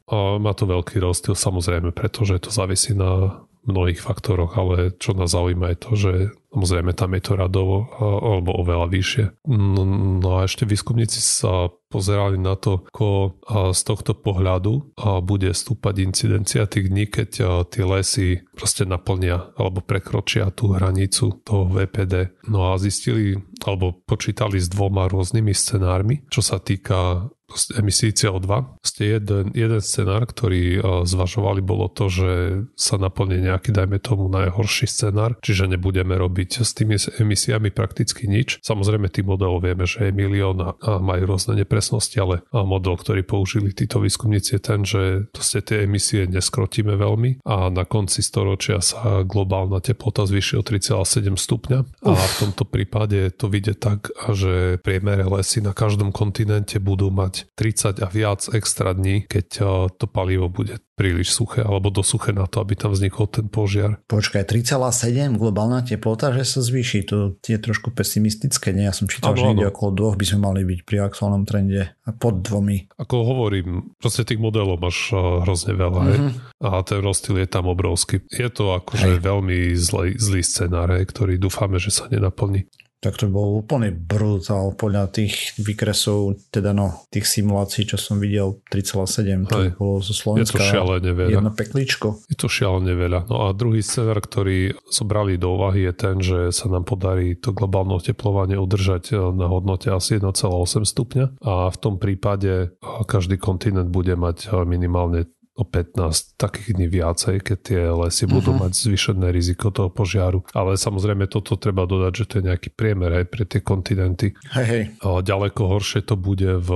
A 0.09 0.41
má 0.41 0.53
to 0.57 0.65
veľký 0.65 0.99
rozdiel 0.99 1.37
samozrejme, 1.37 1.93
pretože 1.93 2.41
to 2.43 2.51
závisí 2.51 2.97
na 2.97 3.45
mnohých 3.65 3.99
faktoroch, 4.03 4.55
ale 4.59 4.93
čo 5.01 5.17
nás 5.17 5.33
zaujíma 5.33 5.75
je 5.75 5.79
to, 5.79 5.91
že 5.97 6.13
samozrejme 6.49 6.97
tam 6.97 7.13
je 7.13 7.23
to 7.23 7.33
radovo 7.37 7.93
alebo 8.01 8.57
oveľa 8.65 8.89
vyššie. 8.89 9.25
No, 9.53 9.85
no 10.19 10.29
a 10.41 10.49
ešte 10.49 10.65
výskumníci 10.65 11.21
sa 11.21 11.69
pozerali 11.93 12.41
na 12.41 12.57
to, 12.57 12.89
ako 12.89 13.37
z 13.77 13.81
tohto 13.85 14.17
pohľadu 14.17 14.97
bude 15.25 15.53
stúpať 15.53 15.95
incidencia 16.05 16.65
tých 16.65 16.89
dní, 16.89 17.05
keď 17.09 17.29
tie 17.69 17.85
lesy 17.85 18.29
proste 18.57 18.89
naplnia 18.89 19.53
alebo 19.61 19.85
prekročia 19.85 20.49
tú 20.49 20.73
hranicu 20.73 21.45
toho 21.45 21.69
VPD. 21.69 22.49
No 22.49 22.73
a 22.73 22.81
zistili 22.81 23.37
alebo 23.69 23.93
počítali 23.93 24.57
s 24.57 24.73
dvoma 24.73 25.05
rôznymi 25.13 25.53
scenármi, 25.53 26.25
čo 26.33 26.41
sa 26.41 26.57
týka 26.57 27.29
emisí 27.77 28.13
CO2. 28.13 28.81
Jeden, 28.99 29.55
jeden 29.55 29.79
scenár, 29.79 30.27
ktorý 30.27 30.83
zvažovali, 31.07 31.63
bolo 31.63 31.87
to, 31.87 32.11
že 32.11 32.31
sa 32.75 32.99
naplní 32.99 33.47
nejaký, 33.47 33.71
dajme 33.71 34.03
tomu, 34.03 34.27
najhorší 34.27 34.91
scenár, 34.91 35.39
čiže 35.39 35.71
nebudeme 35.71 36.19
robiť 36.19 36.67
s 36.67 36.75
tými 36.75 36.99
emisiami 36.99 37.71
prakticky 37.71 38.27
nič. 38.27 38.59
Samozrejme, 38.67 39.07
tých 39.07 39.23
modelov 39.23 39.63
vieme, 39.63 39.87
že 39.87 40.11
je 40.11 40.13
milión 40.13 40.59
a 40.59 40.75
majú 40.99 41.31
rôzne 41.31 41.55
nepresnosti, 41.55 42.19
ale 42.19 42.43
model, 42.51 42.99
ktorý 42.99 43.23
použili 43.23 43.71
títo 43.71 44.03
výskumníci 44.03 44.59
je 44.59 44.63
ten, 44.63 44.81
že 44.83 45.31
tie 45.63 45.87
emisie 45.87 46.27
neskrotíme 46.27 46.99
veľmi 46.99 47.47
a 47.47 47.71
na 47.71 47.87
konci 47.87 48.19
storočia 48.19 48.83
sa 48.83 49.23
globálna 49.23 49.79
teplota 49.79 50.27
zvýši 50.27 50.59
o 50.59 50.63
3,7 50.67 51.39
stupňa 51.39 51.79
a 52.03 52.11
v 52.19 52.35
tomto 52.43 52.67
prípade 52.67 53.31
to 53.39 53.47
vidie 53.47 53.79
tak, 53.79 54.11
že 54.35 54.83
priemere 54.83 55.23
lesy 55.23 55.63
na 55.63 55.71
každom 55.71 56.11
kontinente 56.11 56.83
budú 56.83 57.15
mať 57.15 57.38
30 57.55 58.03
a 58.03 58.09
viac 58.09 58.49
extra 58.51 58.97
dní, 58.97 59.29
keď 59.29 59.47
eh, 59.61 59.67
to 59.95 60.07
palivo 60.09 60.49
bude 60.49 60.81
príliš 60.99 61.31
suché 61.31 61.63
alebo 61.63 61.95
dosuché 61.95 62.35
na 62.35 62.51
to, 62.51 62.59
aby 62.59 62.75
tam 62.75 62.91
vznikol 62.91 63.31
ten 63.31 63.47
požiar. 63.47 64.03
Počkaj, 64.11 64.43
3,7 64.43 65.39
globálna 65.39 65.87
teplota, 65.87 66.35
že 66.35 66.43
sa 66.43 66.59
zvýši, 66.59 67.07
to 67.07 67.39
je 67.39 67.55
trošku 67.55 67.95
pesimistické, 67.95 68.75
nie? 68.75 68.91
Ja 68.91 68.95
som 68.97 69.07
čítal, 69.07 69.39
ano, 69.39 69.39
že 69.39 69.47
niekde 69.55 69.71
okolo 69.71 69.91
dvoch 69.95 70.17
by 70.19 70.27
sme 70.27 70.41
mali 70.43 70.67
byť 70.67 70.81
pri 70.83 70.97
aktuálnom 71.07 71.47
trende 71.47 71.95
a 71.95 72.11
pod 72.11 72.43
dvomi. 72.43 72.91
Ako 72.99 73.15
hovorím, 73.23 73.95
proste 74.03 74.27
tých 74.27 74.43
modelov 74.43 74.83
máš 74.83 75.15
eh, 75.15 75.23
hrozne 75.47 75.79
veľa 75.79 76.03
mm-hmm. 76.03 76.31
a 76.67 76.83
ten 76.83 76.99
rozdiel 76.99 77.47
je 77.47 77.49
tam 77.49 77.71
obrovský. 77.71 78.27
Je 78.35 78.51
to 78.51 78.75
akože 78.75 79.23
veľmi 79.23 79.79
zlý, 79.79 80.19
zlý 80.19 80.43
scenár, 80.43 80.91
ktorý 80.91 81.39
dúfame, 81.39 81.79
že 81.79 81.95
sa 81.95 82.11
nenaplní 82.11 82.67
tak 82.99 83.15
to 83.15 83.31
bol 83.31 83.63
úplný 83.63 83.95
brutál 83.95 84.75
podľa 84.75 85.07
tých 85.15 85.55
vykresov, 85.63 86.35
teda 86.51 86.75
no, 86.75 87.07
tých 87.15 87.31
simulácií, 87.31 87.87
čo 87.87 87.95
som 87.95 88.19
videl, 88.19 88.59
3,7, 88.67 89.47
to 89.47 89.59
Hej. 89.63 89.71
bolo 89.79 90.03
zo 90.03 90.15
Slovenska. 90.15 90.59
Je 90.59 90.67
to 90.67 90.71
šialene 90.75 91.13
veľa. 91.15 91.33
Jedno 91.39 91.53
peklíčko. 91.55 92.09
Je 92.27 92.35
to 92.35 92.51
šialene 92.51 92.95
veľa. 92.99 93.31
No 93.31 93.47
a 93.47 93.55
druhý 93.55 93.87
scenár, 93.87 94.19
ktorý 94.19 94.75
zobrali 94.91 95.39
do 95.39 95.55
úvahy 95.55 95.87
je 95.87 95.93
ten, 95.95 96.17
že 96.19 96.51
sa 96.51 96.67
nám 96.67 96.91
podarí 96.91 97.39
to 97.39 97.55
globálne 97.55 97.95
oteplovanie 97.95 98.59
udržať 98.59 99.15
e, 99.15 99.31
na 99.31 99.47
hodnote 99.47 99.95
asi 99.95 100.19
1,8 100.19 100.83
stupňa 100.83 101.39
a 101.39 101.71
v 101.71 101.77
tom 101.79 102.03
prípade 102.03 102.51
e, 102.51 102.67
každý 103.07 103.39
kontinent 103.39 103.95
bude 103.95 104.19
mať 104.19 104.51
e, 104.51 104.67
minimálne 104.67 105.31
o 105.59 105.67
15 105.67 106.39
takých 106.39 106.79
dní 106.79 106.87
viacej, 106.87 107.43
keď 107.43 107.59
tie 107.59 107.83
lesy 107.91 108.25
uh-huh. 108.25 108.39
budú 108.39 108.51
mhm. 108.55 108.59
mať 108.63 108.73
zvýšené 108.79 109.27
riziko 109.35 109.75
toho 109.75 109.91
požiaru. 109.91 110.47
Ale 110.55 110.79
samozrejme 110.79 111.27
toto 111.27 111.59
treba 111.59 111.83
dodať, 111.83 112.13
že 112.15 112.25
to 112.25 112.35
je 112.39 112.45
nejaký 112.55 112.71
priemer 112.71 113.11
aj 113.11 113.25
pre 113.27 113.43
tie 113.43 113.59
kontinenty. 113.59 114.39
Hej, 114.55 114.67
hej. 114.71 114.83
Ďaleko 115.03 115.61
horšie 115.67 116.07
to 116.07 116.15
bude 116.15 116.47
v 116.63 116.71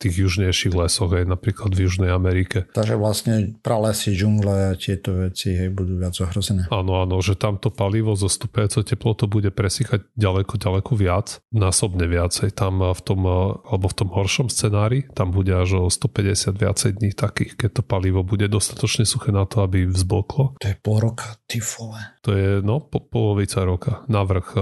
tých 0.00 0.14
južnejších 0.20 0.76
lesoch, 0.76 1.12
aj 1.16 1.24
napríklad 1.24 1.72
v 1.72 1.88
Južnej 1.88 2.12
Amerike. 2.12 2.68
Takže 2.76 3.00
vlastne 3.00 3.56
pralesy, 3.64 4.12
džungle 4.12 4.72
a 4.72 4.76
tieto 4.76 5.16
veci 5.16 5.56
hej, 5.56 5.72
budú 5.72 5.96
viac 5.96 6.12
ohrozené. 6.20 6.68
Áno, 6.68 7.00
áno, 7.00 7.16
že 7.24 7.36
tamto 7.36 7.72
palivo 7.72 8.12
zo 8.12 8.28
stúpajúcou 8.28 8.84
teplotou 8.84 9.26
bude 9.32 9.48
presýchať 9.48 10.04
ďaleko, 10.16 10.60
ďaleko 10.60 10.92
viac, 10.92 11.40
násobne 11.48 12.04
viacej. 12.04 12.52
Tam 12.52 12.84
v 12.84 13.00
tom, 13.00 13.24
alebo 13.64 13.86
v 13.88 13.96
tom 13.96 14.08
horšom 14.12 14.52
scenári, 14.52 15.08
tam 15.16 15.32
bude 15.32 15.56
až 15.56 15.80
o 15.80 15.82
150 15.88 16.52
viacej 16.52 16.90
dní 17.00 17.10
takých, 17.16 17.56
keď 17.56 17.80
to 17.80 17.82
palivo 17.82 18.13
palivo 18.14 18.22
bude 18.22 18.46
dostatočne 18.46 19.02
suché 19.02 19.34
na 19.34 19.42
to, 19.42 19.66
aby 19.66 19.90
vzblklo. 19.90 20.62
To 20.62 20.66
je 20.70 20.76
pol 20.78 21.02
roka, 21.02 21.34
ty 21.50 21.58
vole. 21.58 21.98
To 22.22 22.30
je 22.30 22.62
no, 22.62 22.78
po, 22.78 23.02
polovica 23.02 23.66
roka, 23.66 24.06
navrh 24.06 24.54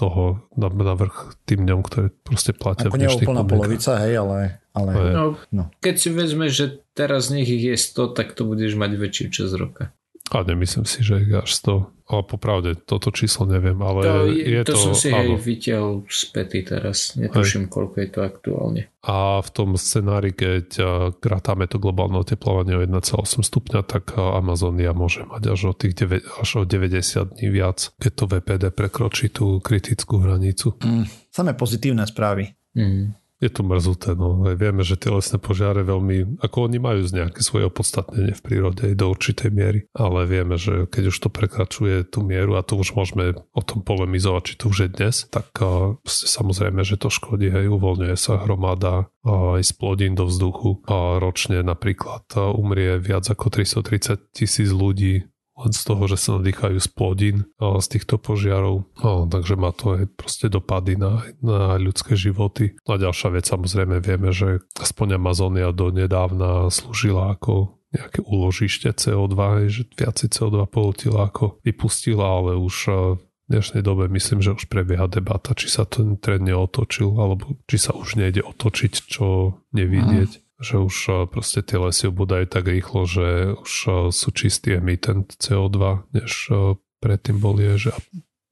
toho, 0.00 0.48
navrh 0.56 1.36
tým 1.44 1.68
dňom, 1.68 1.80
ktoré 1.84 2.08
proste 2.24 2.56
platia 2.56 2.88
Ako 2.88 2.96
nie 2.96 3.12
úplná 3.12 3.44
polovica, 3.44 4.00
hej, 4.00 4.24
ale 4.24 4.64
ale 4.74 4.90
no, 5.14 5.24
no. 5.54 5.70
keď 5.78 5.94
si 5.94 6.08
vezme, 6.10 6.50
že 6.50 6.82
teraz 6.98 7.30
nech 7.30 7.46
ich 7.46 7.62
je 7.62 7.76
100, 7.78 8.16
tak 8.18 8.34
to 8.34 8.42
budeš 8.42 8.74
mať 8.74 8.98
väčšiu 8.98 9.26
časť 9.30 9.52
roka. 9.54 9.94
A 10.32 10.40
nemyslím 10.40 10.88
si, 10.88 11.04
že 11.04 11.20
až 11.36 11.52
100. 11.60 11.92
Ale 12.04 12.20
popravde, 12.20 12.76
toto 12.76 13.08
číslo 13.08 13.48
neviem, 13.48 13.80
ale 13.80 14.00
to, 14.04 14.16
je, 14.28 14.60
je 14.60 14.60
to... 14.68 14.76
To 14.76 14.92
som 14.92 14.92
si 14.92 15.08
áno. 15.08 15.24
aj 15.24 15.28
vytiaľ 15.40 16.04
späty 16.04 16.60
teraz. 16.60 17.16
Netuším, 17.16 17.64
hej. 17.64 17.72
koľko 17.72 17.96
je 17.96 18.08
to 18.12 18.20
aktuálne. 18.20 18.82
A 19.08 19.40
v 19.40 19.48
tom 19.48 19.72
scenári, 19.80 20.36
keď 20.36 20.68
krátame 21.16 21.64
to 21.64 21.80
globálne 21.80 22.20
oteplovanie 22.20 22.76
o 22.76 22.84
1,8 22.84 23.40
stupňa, 23.40 23.88
tak 23.88 24.20
Amazonia 24.20 24.92
môže 24.92 25.24
mať 25.24 25.56
až 25.56 25.60
o, 25.64 25.72
tých 25.72 25.96
9, 25.96 26.44
až 26.44 26.50
o 26.60 26.62
90 26.68 27.40
dní 27.40 27.48
viac, 27.48 27.88
keď 27.96 28.12
to 28.12 28.24
VPD 28.28 28.64
prekročí 28.76 29.32
tú 29.32 29.64
kritickú 29.64 30.20
hranicu. 30.20 30.76
Mm, 30.84 31.08
samé 31.32 31.56
pozitívne 31.56 32.04
správy. 32.04 32.52
Mm 32.76 33.23
je 33.44 33.52
to 33.52 33.62
mrzuté. 33.62 34.16
No. 34.16 34.40
Vieme, 34.56 34.80
že 34.80 34.96
tie 34.96 35.12
lesné 35.12 35.36
požiare 35.36 35.84
veľmi, 35.84 36.40
ako 36.40 36.56
oni 36.72 36.78
majú 36.80 37.04
z 37.04 37.20
nejaké 37.20 37.44
svoje 37.44 37.68
opodstatnenie 37.68 38.32
v 38.32 38.40
prírode 38.40 38.88
do 38.96 39.06
určitej 39.12 39.52
miery, 39.52 39.80
ale 39.92 40.24
vieme, 40.24 40.56
že 40.56 40.88
keď 40.88 41.12
už 41.12 41.16
to 41.20 41.28
prekračuje 41.28 42.08
tú 42.08 42.24
mieru 42.24 42.56
a 42.56 42.64
to 42.64 42.80
už 42.80 42.96
môžeme 42.96 43.36
o 43.52 43.62
tom 43.62 43.84
polemizovať, 43.84 44.42
či 44.48 44.54
to 44.56 44.64
už 44.72 44.78
je 44.80 44.88
dnes, 44.88 45.14
tak 45.28 45.52
uh, 45.60 46.00
samozrejme, 46.08 46.80
že 46.80 46.96
to 46.96 47.12
škodí, 47.12 47.52
hej, 47.52 47.68
uvoľňuje 47.68 48.16
sa 48.16 48.40
hromada 48.40 49.12
uh, 49.22 49.60
aj 49.60 49.62
splodín 49.68 50.16
do 50.16 50.24
vzduchu 50.24 50.80
a 50.88 51.20
ročne 51.20 51.60
napríklad 51.60 52.24
umrie 52.56 52.96
viac 52.96 53.28
ako 53.28 53.52
330 53.52 54.32
tisíc 54.32 54.72
ľudí 54.72 55.28
len 55.54 55.70
z 55.70 55.82
toho, 55.86 56.02
že 56.10 56.18
sa 56.18 56.38
nadýchajú 56.38 56.78
z 56.82 56.88
plodín 56.90 57.36
z 57.58 57.86
týchto 57.86 58.18
požiarov. 58.18 58.90
No, 58.98 59.30
takže 59.30 59.54
má 59.54 59.70
to 59.70 59.94
aj 59.94 60.10
proste 60.18 60.50
dopady 60.50 60.98
na, 60.98 61.22
na 61.38 61.78
ľudské 61.78 62.18
životy. 62.18 62.74
No 62.84 62.98
a 62.98 63.02
ďalšia 63.02 63.28
vec, 63.30 63.46
samozrejme 63.46 64.02
vieme, 64.02 64.34
že 64.34 64.62
aspoň 64.82 65.16
Amazónia 65.16 65.70
do 65.70 65.94
nedávna 65.94 66.68
slúžila 66.74 67.38
ako 67.38 67.78
nejaké 67.94 68.26
úložište 68.26 68.90
CO2, 68.90 69.38
že 69.70 69.86
viacej 69.94 70.34
CO2 70.34 70.66
polutila 70.66 71.30
ako 71.30 71.62
vypustila, 71.62 72.26
ale 72.26 72.58
už 72.58 72.76
v 72.90 73.22
dnešnej 73.46 73.86
dobe 73.86 74.10
myslím, 74.10 74.42
že 74.42 74.58
už 74.58 74.66
prebieha 74.66 75.06
debata, 75.06 75.54
či 75.54 75.70
sa 75.70 75.86
ten 75.86 76.18
trend 76.18 76.42
neotočil, 76.42 77.14
alebo 77.14 77.62
či 77.70 77.78
sa 77.78 77.94
už 77.94 78.18
nejde 78.18 78.42
otočiť, 78.42 78.92
čo 79.06 79.54
nevidieť 79.70 80.43
že 80.62 80.78
už 80.78 80.96
eh, 81.10 81.14
proste 81.26 81.60
tie 81.64 81.78
lesy 81.80 82.10
obudajú 82.10 82.46
tak 82.46 82.70
rýchlo, 82.70 83.06
že 83.08 83.26
už 83.58 83.72
eh, 83.88 83.94
sú 84.14 84.28
čistý 84.30 84.78
emitent 84.78 85.34
CO2, 85.38 86.08
než 86.14 86.30
eh, 86.50 86.78
predtým 87.02 87.42
boli, 87.42 87.74
že 87.74 87.90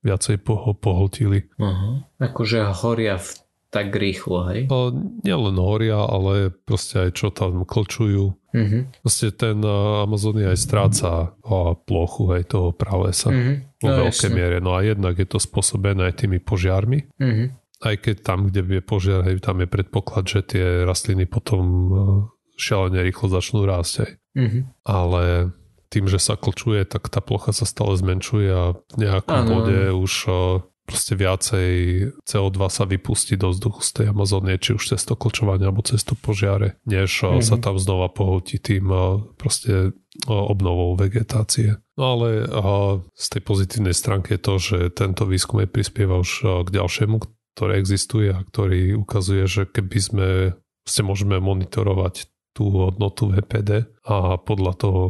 viacej 0.02 0.42
poho 0.42 0.74
pohltili. 0.74 1.46
Uh-huh. 1.62 2.02
Akože 2.18 2.74
horia 2.74 3.22
v 3.22 3.38
tak 3.72 3.88
rýchlo, 3.96 4.52
hej? 4.52 4.68
O, 4.68 4.92
nielen 5.24 5.56
horia, 5.56 5.96
ale 5.96 6.52
proste 6.52 7.08
aj 7.08 7.10
čo 7.16 7.32
tam 7.32 7.64
klčujú. 7.64 8.36
Uh-huh. 8.36 8.82
Proste 9.00 9.32
ten 9.32 9.64
Amazonia 10.04 10.52
aj 10.52 10.60
stráca 10.60 11.32
o, 11.40 11.72
plochu 11.72 12.36
aj 12.36 12.52
toho 12.52 12.68
pralesa 12.76 13.32
vo 13.80 13.88
no, 13.88 13.96
veľkej 14.04 14.28
jasne. 14.28 14.36
miere. 14.36 14.60
No 14.60 14.76
a 14.76 14.84
jednak 14.84 15.16
je 15.16 15.24
to 15.24 15.40
spôsobené 15.40 16.12
aj 16.12 16.20
tými 16.20 16.36
požiarmi. 16.36 17.08
Uh-huh 17.16 17.48
aj 17.82 17.94
keď 17.98 18.16
tam, 18.22 18.46
kde 18.48 18.78
je 18.78 18.82
požiar, 18.82 19.26
hej, 19.26 19.42
tam 19.42 19.58
je 19.58 19.68
predpoklad, 19.68 20.24
že 20.30 20.40
tie 20.46 20.64
rastliny 20.86 21.26
potom 21.26 21.64
e, 21.66 21.90
šialene 22.54 23.02
rýchlo 23.02 23.26
začnú 23.26 23.66
rásť 23.66 23.94
aj. 24.06 24.10
Mm-hmm. 24.38 24.62
Ale 24.86 25.22
tým, 25.90 26.06
že 26.08 26.22
sa 26.22 26.38
klčuje, 26.38 26.86
tak 26.86 27.10
tá 27.10 27.20
plocha 27.20 27.52
sa 27.52 27.66
stále 27.68 27.98
zmenšuje 27.98 28.48
a 28.48 28.78
v 28.78 28.96
nejakom 28.96 29.38
ano. 29.44 29.50
bode 29.50 29.78
už 29.98 30.12
e, 30.24 30.32
proste 30.86 31.14
viacej 31.18 31.68
CO2 32.22 32.58
sa 32.70 32.84
vypustí 32.86 33.34
do 33.34 33.50
vzduchu 33.50 33.82
z 33.82 33.90
tej 33.98 34.06
Amazónie, 34.14 34.62
či 34.62 34.78
už 34.78 34.94
cez 34.94 35.02
to 35.02 35.18
klčovanie 35.18 35.66
alebo 35.66 35.82
cez 35.82 36.06
to 36.06 36.14
požiare, 36.14 36.78
než 36.86 37.10
mm-hmm. 37.10 37.42
sa 37.42 37.58
tam 37.58 37.82
znova 37.82 38.14
pohotí 38.14 38.62
tým 38.62 38.90
proste 39.34 39.90
obnovou 40.30 40.94
vegetácie. 40.94 41.82
No 41.98 42.18
ale 42.18 42.46
z 43.16 43.26
tej 43.26 43.42
pozitívnej 43.42 43.96
stránky 43.96 44.36
je 44.36 44.40
to, 44.40 44.54
že 44.60 44.78
tento 44.94 45.26
výskum 45.26 45.64
je 45.64 45.68
prispieva 45.68 46.20
už 46.20 46.62
k 46.62 46.68
ďalšiemu, 46.68 47.41
ktorý 47.54 47.78
existuje 47.78 48.32
a 48.32 48.40
ktorý 48.40 48.96
ukazuje, 48.96 49.44
že 49.46 49.62
keby 49.68 49.98
sme 50.00 50.28
ste 50.82 51.02
môžeme 51.06 51.38
monitorovať 51.38 52.26
tú 52.52 52.68
hodnotu 52.68 53.32
VPD 53.32 53.88
a 54.04 54.36
podľa 54.36 54.72
toho 54.76 55.02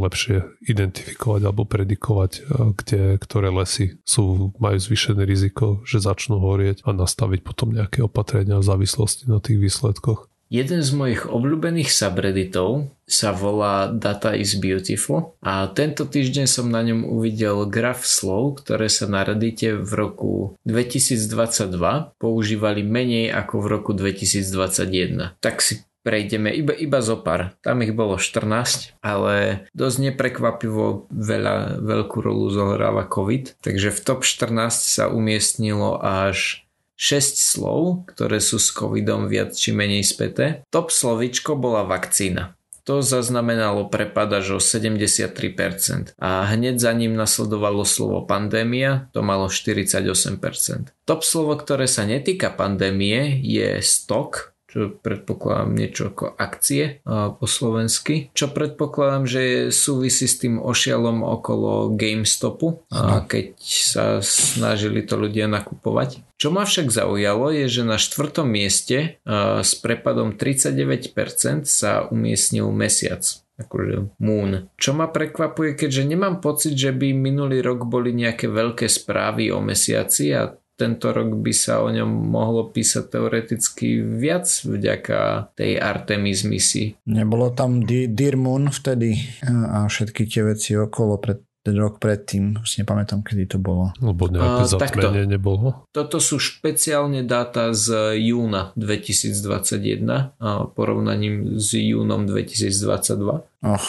lepšie 0.00 0.56
identifikovať 0.64 1.40
alebo 1.44 1.68
predikovať, 1.68 2.48
kde, 2.80 3.20
ktoré 3.20 3.52
lesy 3.52 4.00
sú, 4.08 4.56
majú 4.56 4.80
zvýšené 4.80 5.28
riziko, 5.28 5.84
že 5.84 6.00
začnú 6.00 6.40
horieť 6.40 6.88
a 6.88 6.96
nastaviť 6.96 7.44
potom 7.44 7.76
nejaké 7.76 8.00
opatrenia 8.00 8.56
v 8.56 8.68
závislosti 8.72 9.28
na 9.28 9.36
tých 9.36 9.60
výsledkoch. 9.60 10.32
Jeden 10.48 10.80
z 10.80 10.90
mojich 10.96 11.28
obľúbených 11.28 11.92
subredditov 11.92 12.88
sa 13.04 13.36
volá 13.36 13.92
Data 13.92 14.32
is 14.32 14.56
Beautiful 14.56 15.36
a 15.44 15.68
tento 15.68 16.08
týždeň 16.08 16.48
som 16.48 16.72
na 16.72 16.80
ňom 16.80 17.04
uvidel 17.04 17.68
graf 17.68 18.08
slov, 18.08 18.64
ktoré 18.64 18.88
sa 18.88 19.04
na 19.04 19.28
Reddite 19.28 19.76
v 19.76 19.92
roku 19.92 20.32
2022 20.64 21.68
používali 22.16 22.80
menej 22.80 23.28
ako 23.28 23.54
v 23.60 23.66
roku 23.68 23.90
2021. 23.92 25.36
Tak 25.36 25.60
si 25.60 25.84
prejdeme 26.00 26.48
iba, 26.56 26.72
iba 26.72 27.04
zo 27.04 27.20
pár. 27.20 27.52
Tam 27.60 27.84
ich 27.84 27.92
bolo 27.92 28.16
14, 28.16 28.96
ale 29.04 29.68
dosť 29.76 29.96
neprekvapivo 30.08 31.12
veľa, 31.12 31.84
veľkú 31.84 32.24
rolu 32.24 32.48
zohráva 32.48 33.04
COVID, 33.04 33.60
takže 33.60 33.92
v 33.92 34.00
top 34.00 34.24
14 34.24 34.72
sa 34.72 35.12
umiestnilo 35.12 36.00
až 36.00 36.64
6 36.98 37.38
slov, 37.38 38.10
ktoré 38.10 38.42
sú 38.42 38.58
s 38.58 38.74
covidom 38.74 39.30
viac 39.30 39.54
či 39.54 39.70
menej 39.70 40.02
späté. 40.02 40.66
Top 40.74 40.90
slovičko 40.90 41.54
bola 41.54 41.86
vakcína. 41.86 42.58
To 42.88 43.04
zaznamenalo 43.04 43.92
prepad 43.92 44.32
až 44.32 44.56
o 44.56 44.60
73% 44.64 46.16
a 46.16 46.48
hneď 46.48 46.80
za 46.80 46.88
ním 46.96 47.20
nasledovalo 47.20 47.84
slovo 47.84 48.24
pandémia, 48.24 49.12
to 49.12 49.20
malo 49.20 49.52
48%. 49.52 50.96
Top 51.04 51.20
slovo, 51.20 51.52
ktoré 51.60 51.84
sa 51.84 52.08
netýka 52.08 52.48
pandémie 52.48 53.44
je 53.44 53.84
stok, 53.84 54.56
čo 54.68 54.92
predpokladám 55.00 55.72
niečo 55.72 56.12
ako 56.12 56.36
akcie 56.36 57.00
po 57.08 57.46
slovensky, 57.48 58.28
čo 58.36 58.52
predpokladám, 58.52 59.24
že 59.24 59.42
súvisí 59.72 60.28
s 60.28 60.36
tým 60.36 60.60
ošialom 60.60 61.24
okolo 61.24 61.96
GameStopu, 61.96 62.84
a 62.92 63.24
keď 63.24 63.56
sa 63.64 64.20
snažili 64.20 65.00
to 65.08 65.16
ľudia 65.16 65.48
nakupovať. 65.48 66.20
Čo 66.36 66.52
ma 66.52 66.68
však 66.68 66.92
zaujalo 66.92 67.50
je, 67.50 67.66
že 67.66 67.82
na 67.82 67.96
štvrtom 67.96 68.46
mieste 68.46 69.18
s 69.64 69.72
prepadom 69.80 70.36
39% 70.36 71.64
sa 71.64 72.04
umiestnil 72.06 72.68
mesiac 72.68 73.24
akože 73.58 74.14
Moon. 74.22 74.70
Čo 74.78 74.94
ma 74.94 75.10
prekvapuje, 75.10 75.74
keďže 75.74 76.06
nemám 76.06 76.38
pocit, 76.38 76.78
že 76.78 76.94
by 76.94 77.10
minulý 77.10 77.58
rok 77.58 77.90
boli 77.90 78.14
nejaké 78.14 78.46
veľké 78.46 78.86
správy 78.86 79.50
o 79.50 79.58
mesiaci 79.58 80.30
a 80.30 80.54
tento 80.78 81.10
rok 81.10 81.42
by 81.42 81.50
sa 81.50 81.82
o 81.82 81.90
ňom 81.90 82.06
mohlo 82.06 82.70
písať 82.70 83.10
teoreticky 83.10 83.98
viac 83.98 84.46
vďaka 84.62 85.50
tej 85.58 85.82
Artemis 85.82 86.46
misii. 86.46 87.02
Nebolo 87.10 87.50
tam 87.50 87.82
Dear 87.82 88.38
Moon 88.38 88.70
vtedy 88.70 89.18
a 89.44 89.90
všetky 89.90 90.30
tie 90.30 90.46
veci 90.46 90.78
okolo 90.78 91.18
pred 91.18 91.42
ten 91.68 91.76
rok 91.76 92.00
predtým, 92.00 92.64
už 92.64 92.80
nepamätám, 92.80 93.20
kedy 93.20 93.44
to 93.44 93.58
bolo. 93.60 93.92
Lebo 94.00 94.32
nejaké 94.32 94.64
uh, 94.64 94.72
zatmenie 94.72 95.28
nebolo. 95.28 95.84
Toto 95.92 96.16
sú 96.16 96.40
špeciálne 96.40 97.28
dáta 97.28 97.76
z 97.76 98.16
júna 98.16 98.72
2021 98.72 100.38
a 100.40 100.48
porovnaním 100.72 101.60
s 101.60 101.76
júnom 101.76 102.24
2022. 102.24 103.44
Och, 103.68 103.86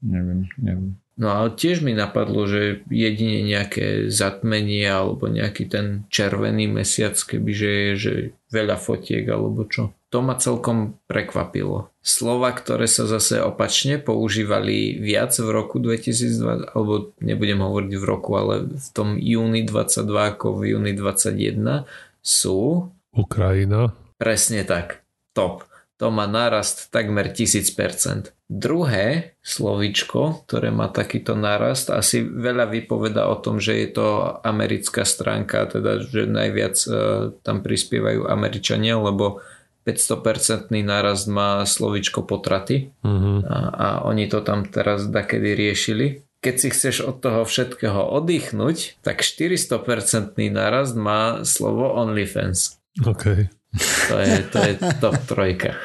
neviem, 0.00 0.48
neviem. 0.56 0.96
No 1.18 1.34
ale 1.34 1.50
tiež 1.50 1.82
mi 1.82 1.98
napadlo, 1.98 2.46
že 2.46 2.86
jedine 2.86 3.42
nejaké 3.42 4.06
zatmenie 4.06 4.86
alebo 4.86 5.26
nejaký 5.26 5.66
ten 5.66 6.06
červený 6.14 6.70
mesiac, 6.70 7.18
kebyže 7.18 7.70
je 7.74 7.92
že 7.98 8.14
veľa 8.54 8.78
fotiek 8.78 9.26
alebo 9.26 9.66
čo. 9.66 9.90
To 10.14 10.24
ma 10.24 10.38
celkom 10.38 10.96
prekvapilo. 11.10 11.92
Slova, 12.00 12.54
ktoré 12.54 12.88
sa 12.88 13.04
zase 13.04 13.44
opačne 13.44 14.00
používali 14.00 14.96
viac 14.96 15.36
v 15.36 15.50
roku 15.52 15.82
2020, 15.82 16.72
alebo 16.72 17.12
nebudem 17.20 17.60
hovoriť 17.60 17.92
v 17.92 18.04
roku, 18.08 18.32
ale 18.38 18.54
v 18.72 18.88
tom 18.96 19.20
júni 19.20 19.68
22 19.68 20.32
ako 20.38 20.46
v 20.56 20.62
júni 20.72 20.92
21 20.96 21.84
sú... 22.24 22.88
Ukrajina. 23.12 23.92
Presne 24.16 24.64
tak. 24.64 25.04
Top 25.36 25.67
to 25.98 26.14
má 26.14 26.30
nárast 26.30 26.94
takmer 26.94 27.34
1000%. 27.34 28.30
Druhé 28.48 29.36
slovičko, 29.44 30.46
ktoré 30.46 30.70
má 30.70 30.88
takýto 30.88 31.34
nárast, 31.34 31.90
asi 31.90 32.22
veľa 32.24 32.70
vypoveda 32.70 33.28
o 33.28 33.36
tom, 33.36 33.58
že 33.58 33.76
je 33.82 33.88
to 33.92 34.06
americká 34.46 35.02
stránka, 35.04 35.68
teda 35.68 36.00
že 36.06 36.24
najviac 36.24 36.76
uh, 36.86 36.94
tam 37.42 37.60
prispievajú 37.60 38.30
Američania, 38.30 38.96
lebo 38.96 39.42
500% 39.84 40.70
nárast 40.86 41.26
má 41.26 41.66
slovičko 41.66 42.22
potraty 42.24 42.92
uh-huh. 43.00 43.40
a, 43.48 43.58
a 43.72 43.86
oni 44.06 44.28
to 44.28 44.44
tam 44.44 44.68
teraz 44.68 45.08
dakedy 45.08 45.56
riešili. 45.58 46.06
Keď 46.38 46.54
si 46.54 46.68
chceš 46.70 46.96
od 47.02 47.18
toho 47.18 47.42
všetkého 47.42 47.98
oddychnúť, 48.14 49.02
tak 49.02 49.26
400% 49.26 50.38
nárast 50.54 50.94
má 50.94 51.42
slovo 51.42 51.90
OnlyFans. 51.98 52.78
Okay. 53.02 53.50
To 54.08 54.16
je, 54.16 54.34
to 54.48 54.58
je 54.58 54.72
top 55.00 55.18
trojka. 55.28 55.76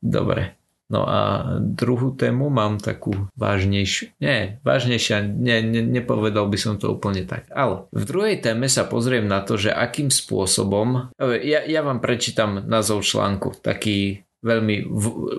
Dobre. 0.00 0.56
No 0.86 1.02
a 1.02 1.18
druhú 1.58 2.14
tému 2.14 2.46
mám 2.46 2.78
takú 2.78 3.26
vážnejšiu. 3.34 4.14
Nie, 4.22 4.62
vážnejšia, 4.62 5.18
nie, 5.26 5.58
ne, 5.58 5.82
nepovedal 5.82 6.46
by 6.46 6.54
som 6.54 6.78
to 6.78 6.94
úplne 6.94 7.26
tak. 7.26 7.50
Ale 7.50 7.90
v 7.90 8.04
druhej 8.06 8.38
téme 8.38 8.70
sa 8.70 8.86
pozriem 8.86 9.26
na 9.26 9.42
to, 9.42 9.58
že 9.58 9.74
akým 9.74 10.14
spôsobom... 10.14 11.10
Ja, 11.18 11.66
ja 11.66 11.80
vám 11.82 11.98
prečítam 11.98 12.62
názov 12.70 13.02
článku, 13.02 13.58
taký 13.58 14.25
veľmi 14.46 14.86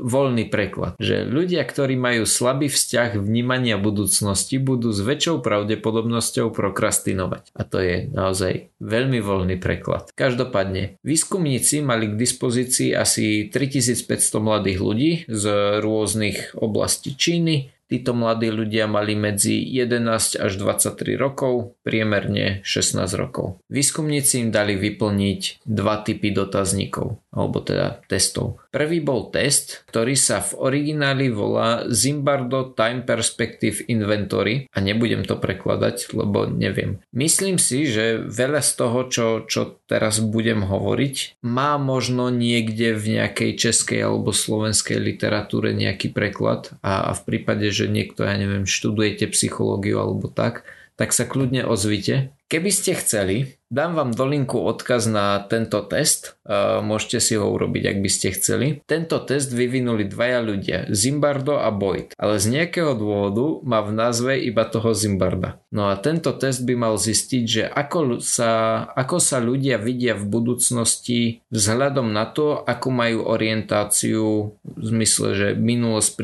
voľný 0.04 0.52
preklad, 0.52 1.00
že 1.00 1.24
ľudia, 1.24 1.63
ktorí 1.63 1.96
majú 1.96 2.28
slabý 2.28 2.67
vzťah 2.67 3.15
vnímania 3.15 3.80
budúcnosti, 3.80 4.60
budú 4.60 4.91
s 4.91 5.00
väčšou 5.00 5.39
pravdepodobnosťou 5.39 6.52
prokrastinovať. 6.52 7.56
A 7.56 7.62
to 7.63 7.80
je 7.80 7.96
naozaj 8.12 8.67
veľmi 8.84 9.24
voľný 9.24 9.56
preklad. 9.56 10.12
Každopádne, 10.12 11.00
výskumníci 11.08 11.80
mali 11.80 12.12
k 12.12 12.20
dispozícii 12.20 12.91
asi 12.91 13.48
3500 13.48 14.43
mladých 14.43 14.80
ľudí 14.84 15.12
z 15.32 15.43
rôznych 15.80 16.60
oblastí 16.60 17.15
Číny, 17.15 17.78
Títo 17.88 18.12
mladí 18.12 18.52
ľudia 18.52 18.84
mali 18.84 19.15
medzi 19.15 19.63
11 19.63 20.43
až 20.43 20.52
23 20.60 21.15
rokov, 21.15 21.80
priemerne 21.88 22.60
16 22.67 23.00
rokov. 23.15 23.63
Výskumníci 23.72 24.43
im 24.43 24.52
dali 24.52 24.76
vyplniť 24.76 25.63
dva 25.63 26.04
typy 26.04 26.36
dotazníkov, 26.36 27.15
alebo 27.32 27.63
teda 27.63 28.04
testov. 28.12 28.60
Prvý 28.78 29.02
bol 29.02 29.34
test, 29.34 29.90
ktorý 29.90 30.13
sa 30.13 30.38
v 30.38 30.54
origináli 30.70 31.34
volá 31.34 31.90
Zimbardo 31.90 32.78
Time 32.78 33.02
Perspective 33.02 33.82
Inventory 33.90 34.70
a 34.70 34.78
nebudem 34.78 35.26
to 35.26 35.34
prekladať, 35.42 36.13
lebo 36.13 36.46
neviem. 36.46 37.02
Myslím 37.10 37.58
si, 37.58 37.90
že 37.90 38.22
veľa 38.22 38.62
z 38.62 38.72
toho, 38.78 39.00
čo, 39.10 39.28
čo 39.50 39.82
teraz 39.90 40.22
budem 40.22 40.62
hovoriť, 40.62 41.42
má 41.42 41.82
možno 41.82 42.30
niekde 42.30 42.94
v 42.94 43.18
nejakej 43.18 43.58
českej 43.58 44.06
alebo 44.06 44.30
slovenskej 44.30 45.02
literatúre 45.02 45.74
nejaký 45.74 46.13
preklad 46.13 46.78
a, 46.86 47.10
a 47.10 47.12
v 47.18 47.22
prípade, 47.34 47.74
že 47.74 47.90
niekto, 47.90 48.30
ja 48.30 48.38
neviem, 48.38 48.70
študujete 48.70 49.26
psychológiu 49.34 49.98
alebo 49.98 50.30
tak, 50.30 50.70
tak 50.97 51.13
sa 51.13 51.29
kľudne 51.29 51.63
ozvite. 51.63 52.33
Keby 52.47 52.71
ste 52.71 52.95
chceli, 52.95 53.60
dám 53.67 53.99
vám 53.99 54.15
do 54.15 54.23
linku 54.23 54.55
odkaz 54.63 55.03
na 55.12 55.43
tento 55.51 55.83
test, 55.83 56.39
môžete 56.79 57.19
si 57.19 57.33
ho 57.36 57.43
urobiť, 57.43 57.83
ak 57.91 57.97
by 57.99 58.07
ste 58.07 58.31
chceli. 58.31 58.79
Tento 58.88 59.19
test 59.19 59.51
vyvinuli 59.51 60.07
dvaja 60.07 60.39
ľudia, 60.47 60.88
Zimbardo 60.88 61.60
a 61.60 61.67
Boyd, 61.75 62.15
ale 62.15 62.39
z 62.39 62.55
nejakého 62.55 62.95
dôvodu 62.95 63.60
má 63.67 63.83
v 63.83 63.91
názve 63.91 64.39
iba 64.39 64.63
toho 64.63 64.95
Zimbarda. 64.95 65.60
No 65.75 65.91
a 65.91 65.99
tento 65.99 66.31
test 66.39 66.63
by 66.63 66.73
mal 66.79 66.95
zistiť, 66.95 67.43
že 67.43 67.63
ako 67.67 68.23
sa, 68.23 68.81
ako 68.95 69.19
sa 69.19 69.43
ľudia 69.43 69.75
vidia 69.75 70.15
v 70.15 70.23
budúcnosti 70.23 71.43
vzhľadom 71.51 72.15
na 72.15 72.31
to, 72.31 72.63
ako 72.63 72.95
majú 72.95 73.27
orientáciu 73.27 74.55
v 74.63 74.83
zmysle, 74.88 75.36
že 75.36 75.47
minulosť, 75.51 76.15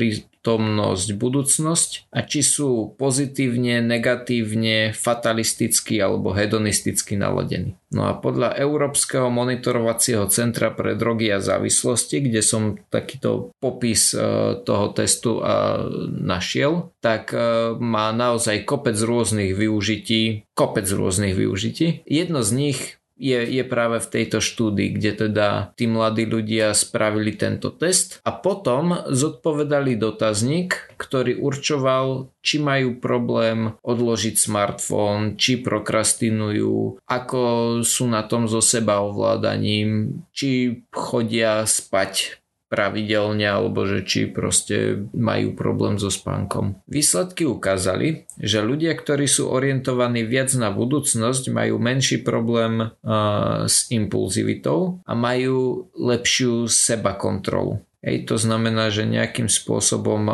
prítomnosť, 0.44 1.16
budúcnosť 1.16 2.12
a 2.12 2.20
či 2.20 2.44
sú 2.44 2.92
pozitívne, 3.00 3.80
negatívne, 3.80 4.92
fatalisticky 4.92 5.96
alebo 5.96 6.36
hedonisticky 6.36 7.16
naladení. 7.16 7.80
No 7.88 8.04
a 8.04 8.12
podľa 8.12 8.52
Európskeho 8.60 9.32
monitorovacieho 9.32 10.28
centra 10.28 10.68
pre 10.68 11.00
drogy 11.00 11.32
a 11.32 11.40
závislosti, 11.40 12.28
kde 12.28 12.44
som 12.44 12.76
takýto 12.92 13.56
popis 13.56 14.12
e, 14.12 14.20
toho 14.60 14.92
testu 14.92 15.40
e, 15.40 15.42
našiel, 16.12 16.92
tak 17.00 17.32
e, 17.32 17.72
má 17.80 18.12
naozaj 18.12 18.68
kopec 18.68 19.00
rôznych 19.00 19.56
využití, 19.56 20.44
kopec 20.52 20.84
rôznych 20.84 21.32
využití. 21.32 22.04
Jedno 22.04 22.44
z 22.44 22.50
nich 22.52 22.80
je, 23.14 23.38
je 23.46 23.64
práve 23.64 24.02
v 24.02 24.10
tejto 24.10 24.42
štúdii, 24.42 24.98
kde 24.98 25.12
teda 25.26 25.48
tí 25.78 25.86
mladí 25.86 26.26
ľudia 26.26 26.74
spravili 26.74 27.34
tento 27.38 27.70
test 27.70 28.18
a 28.26 28.34
potom 28.34 29.06
zodpovedali 29.06 29.94
dotazník, 29.94 30.98
ktorý 30.98 31.38
určoval, 31.38 32.34
či 32.42 32.60
majú 32.60 32.98
problém 32.98 33.78
odložiť 33.80 34.34
smartfón, 34.36 35.38
či 35.38 35.62
prokrastinujú, 35.62 37.00
ako 37.06 37.40
sú 37.86 38.04
na 38.10 38.26
tom 38.26 38.50
so 38.50 38.60
seba 38.60 39.00
ovládaním, 39.00 40.22
či 40.34 40.82
chodia 40.90 41.64
spať 41.64 42.43
pravidelne 42.74 43.46
alebo 43.46 43.86
že 43.86 44.02
či 44.02 44.26
proste 44.26 45.06
majú 45.14 45.54
problém 45.54 45.94
so 45.94 46.10
spánkom. 46.10 46.82
Výsledky 46.90 47.46
ukázali, 47.46 48.26
že 48.42 48.66
ľudia, 48.66 48.98
ktorí 48.98 49.30
sú 49.30 49.46
orientovaní 49.46 50.26
viac 50.26 50.50
na 50.58 50.74
budúcnosť, 50.74 51.54
majú 51.54 51.78
menší 51.78 52.26
problém 52.26 52.90
uh, 52.90 53.70
s 53.70 53.86
impulzivitou 53.94 54.98
a 55.06 55.12
majú 55.14 55.86
lepšiu 55.94 56.66
seba 56.66 57.14
kontrolu. 57.14 57.78
Hej, 58.04 58.28
to 58.28 58.36
znamená, 58.36 58.92
že 58.92 59.08
nejakým 59.08 59.48
spôsobom 59.48 60.28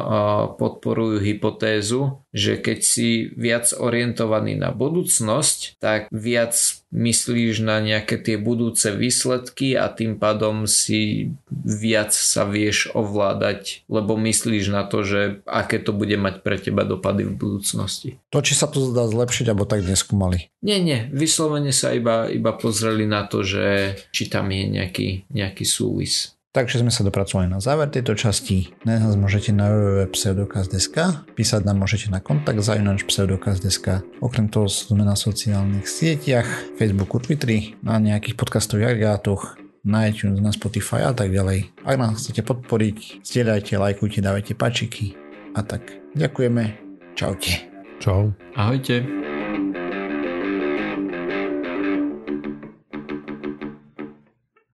podporujú 0.59 1.23
hypotézu, 1.23 2.19
že 2.35 2.59
keď 2.59 2.79
si 2.83 3.31
viac 3.39 3.71
orientovaný 3.71 4.59
na 4.59 4.75
budúcnosť, 4.75 5.79
tak 5.79 6.11
viac 6.11 6.59
myslíš 6.91 7.63
na 7.63 7.79
nejaké 7.79 8.19
tie 8.19 8.35
budúce 8.35 8.91
výsledky 8.91 9.79
a 9.79 9.87
tým 9.91 10.19
pádom 10.19 10.67
si 10.67 11.33
viac 11.51 12.11
sa 12.11 12.43
vieš 12.43 12.91
ovládať, 12.93 13.87
lebo 13.87 14.19
myslíš 14.19 14.75
na 14.75 14.83
to, 14.87 15.07
že 15.07 15.43
aké 15.47 15.79
to 15.79 15.95
bude 15.95 16.15
mať 16.19 16.43
pre 16.43 16.59
teba 16.59 16.83
dopady 16.83 17.27
v 17.27 17.39
budúcnosti. 17.39 18.19
To, 18.35 18.43
či 18.43 18.59
sa 18.59 18.67
to 18.67 18.91
dá 18.91 19.07
zlepšiť, 19.07 19.47
alebo 19.55 19.71
tak 19.71 19.87
neskúmali? 19.87 20.51
Nie, 20.61 20.83
nie, 20.83 21.07
vyslovene 21.15 21.71
sa 21.71 21.95
iba, 21.95 22.27
iba 22.27 22.53
pozreli 22.59 23.07
na 23.07 23.25
to, 23.25 23.47
že 23.47 23.97
či 24.11 24.27
tam 24.27 24.51
je 24.51 24.67
nejaký, 24.67 25.31
nejaký 25.31 25.63
súvis. 25.63 26.35
Takže 26.51 26.83
sme 26.83 26.91
sa 26.91 27.07
dopracovali 27.07 27.47
na 27.47 27.63
záver 27.63 27.95
tejto 27.95 28.19
časti. 28.19 28.75
Dnes 28.83 28.99
nás 28.99 29.15
môžete 29.15 29.55
na 29.55 29.71
www.pseudokaz.sk, 29.71 31.31
písať 31.39 31.63
nám 31.63 31.79
môžete 31.79 32.11
na 32.11 32.19
kontakt 32.19 32.59
zajunač 32.59 33.07
pseudokaz.sk. 33.07 34.03
Okrem 34.19 34.51
toho 34.51 34.67
sme 34.67 35.07
na 35.07 35.15
sociálnych 35.15 35.87
sieťach, 35.87 36.75
Facebooku, 36.75 37.23
Twitteri, 37.23 37.79
na 37.87 38.03
nejakých 38.03 38.35
podcastových 38.35 38.99
agregátoch, 38.99 39.63
na 39.87 40.11
iTunes, 40.11 40.43
na 40.43 40.51
Spotify 40.51 41.07
a 41.07 41.15
tak 41.15 41.31
ďalej. 41.31 41.71
Ak 41.87 41.95
nás 41.95 42.19
chcete 42.19 42.43
podporiť, 42.43 43.23
zdieľajte, 43.23 43.79
lajkujte, 43.79 44.19
dávajte 44.19 44.59
pačiky 44.59 45.15
a 45.55 45.63
tak. 45.63 45.87
Ďakujeme. 46.19 46.83
Čaute. 47.15 47.63
Čau. 48.03 48.35
Ahojte. 48.59 49.30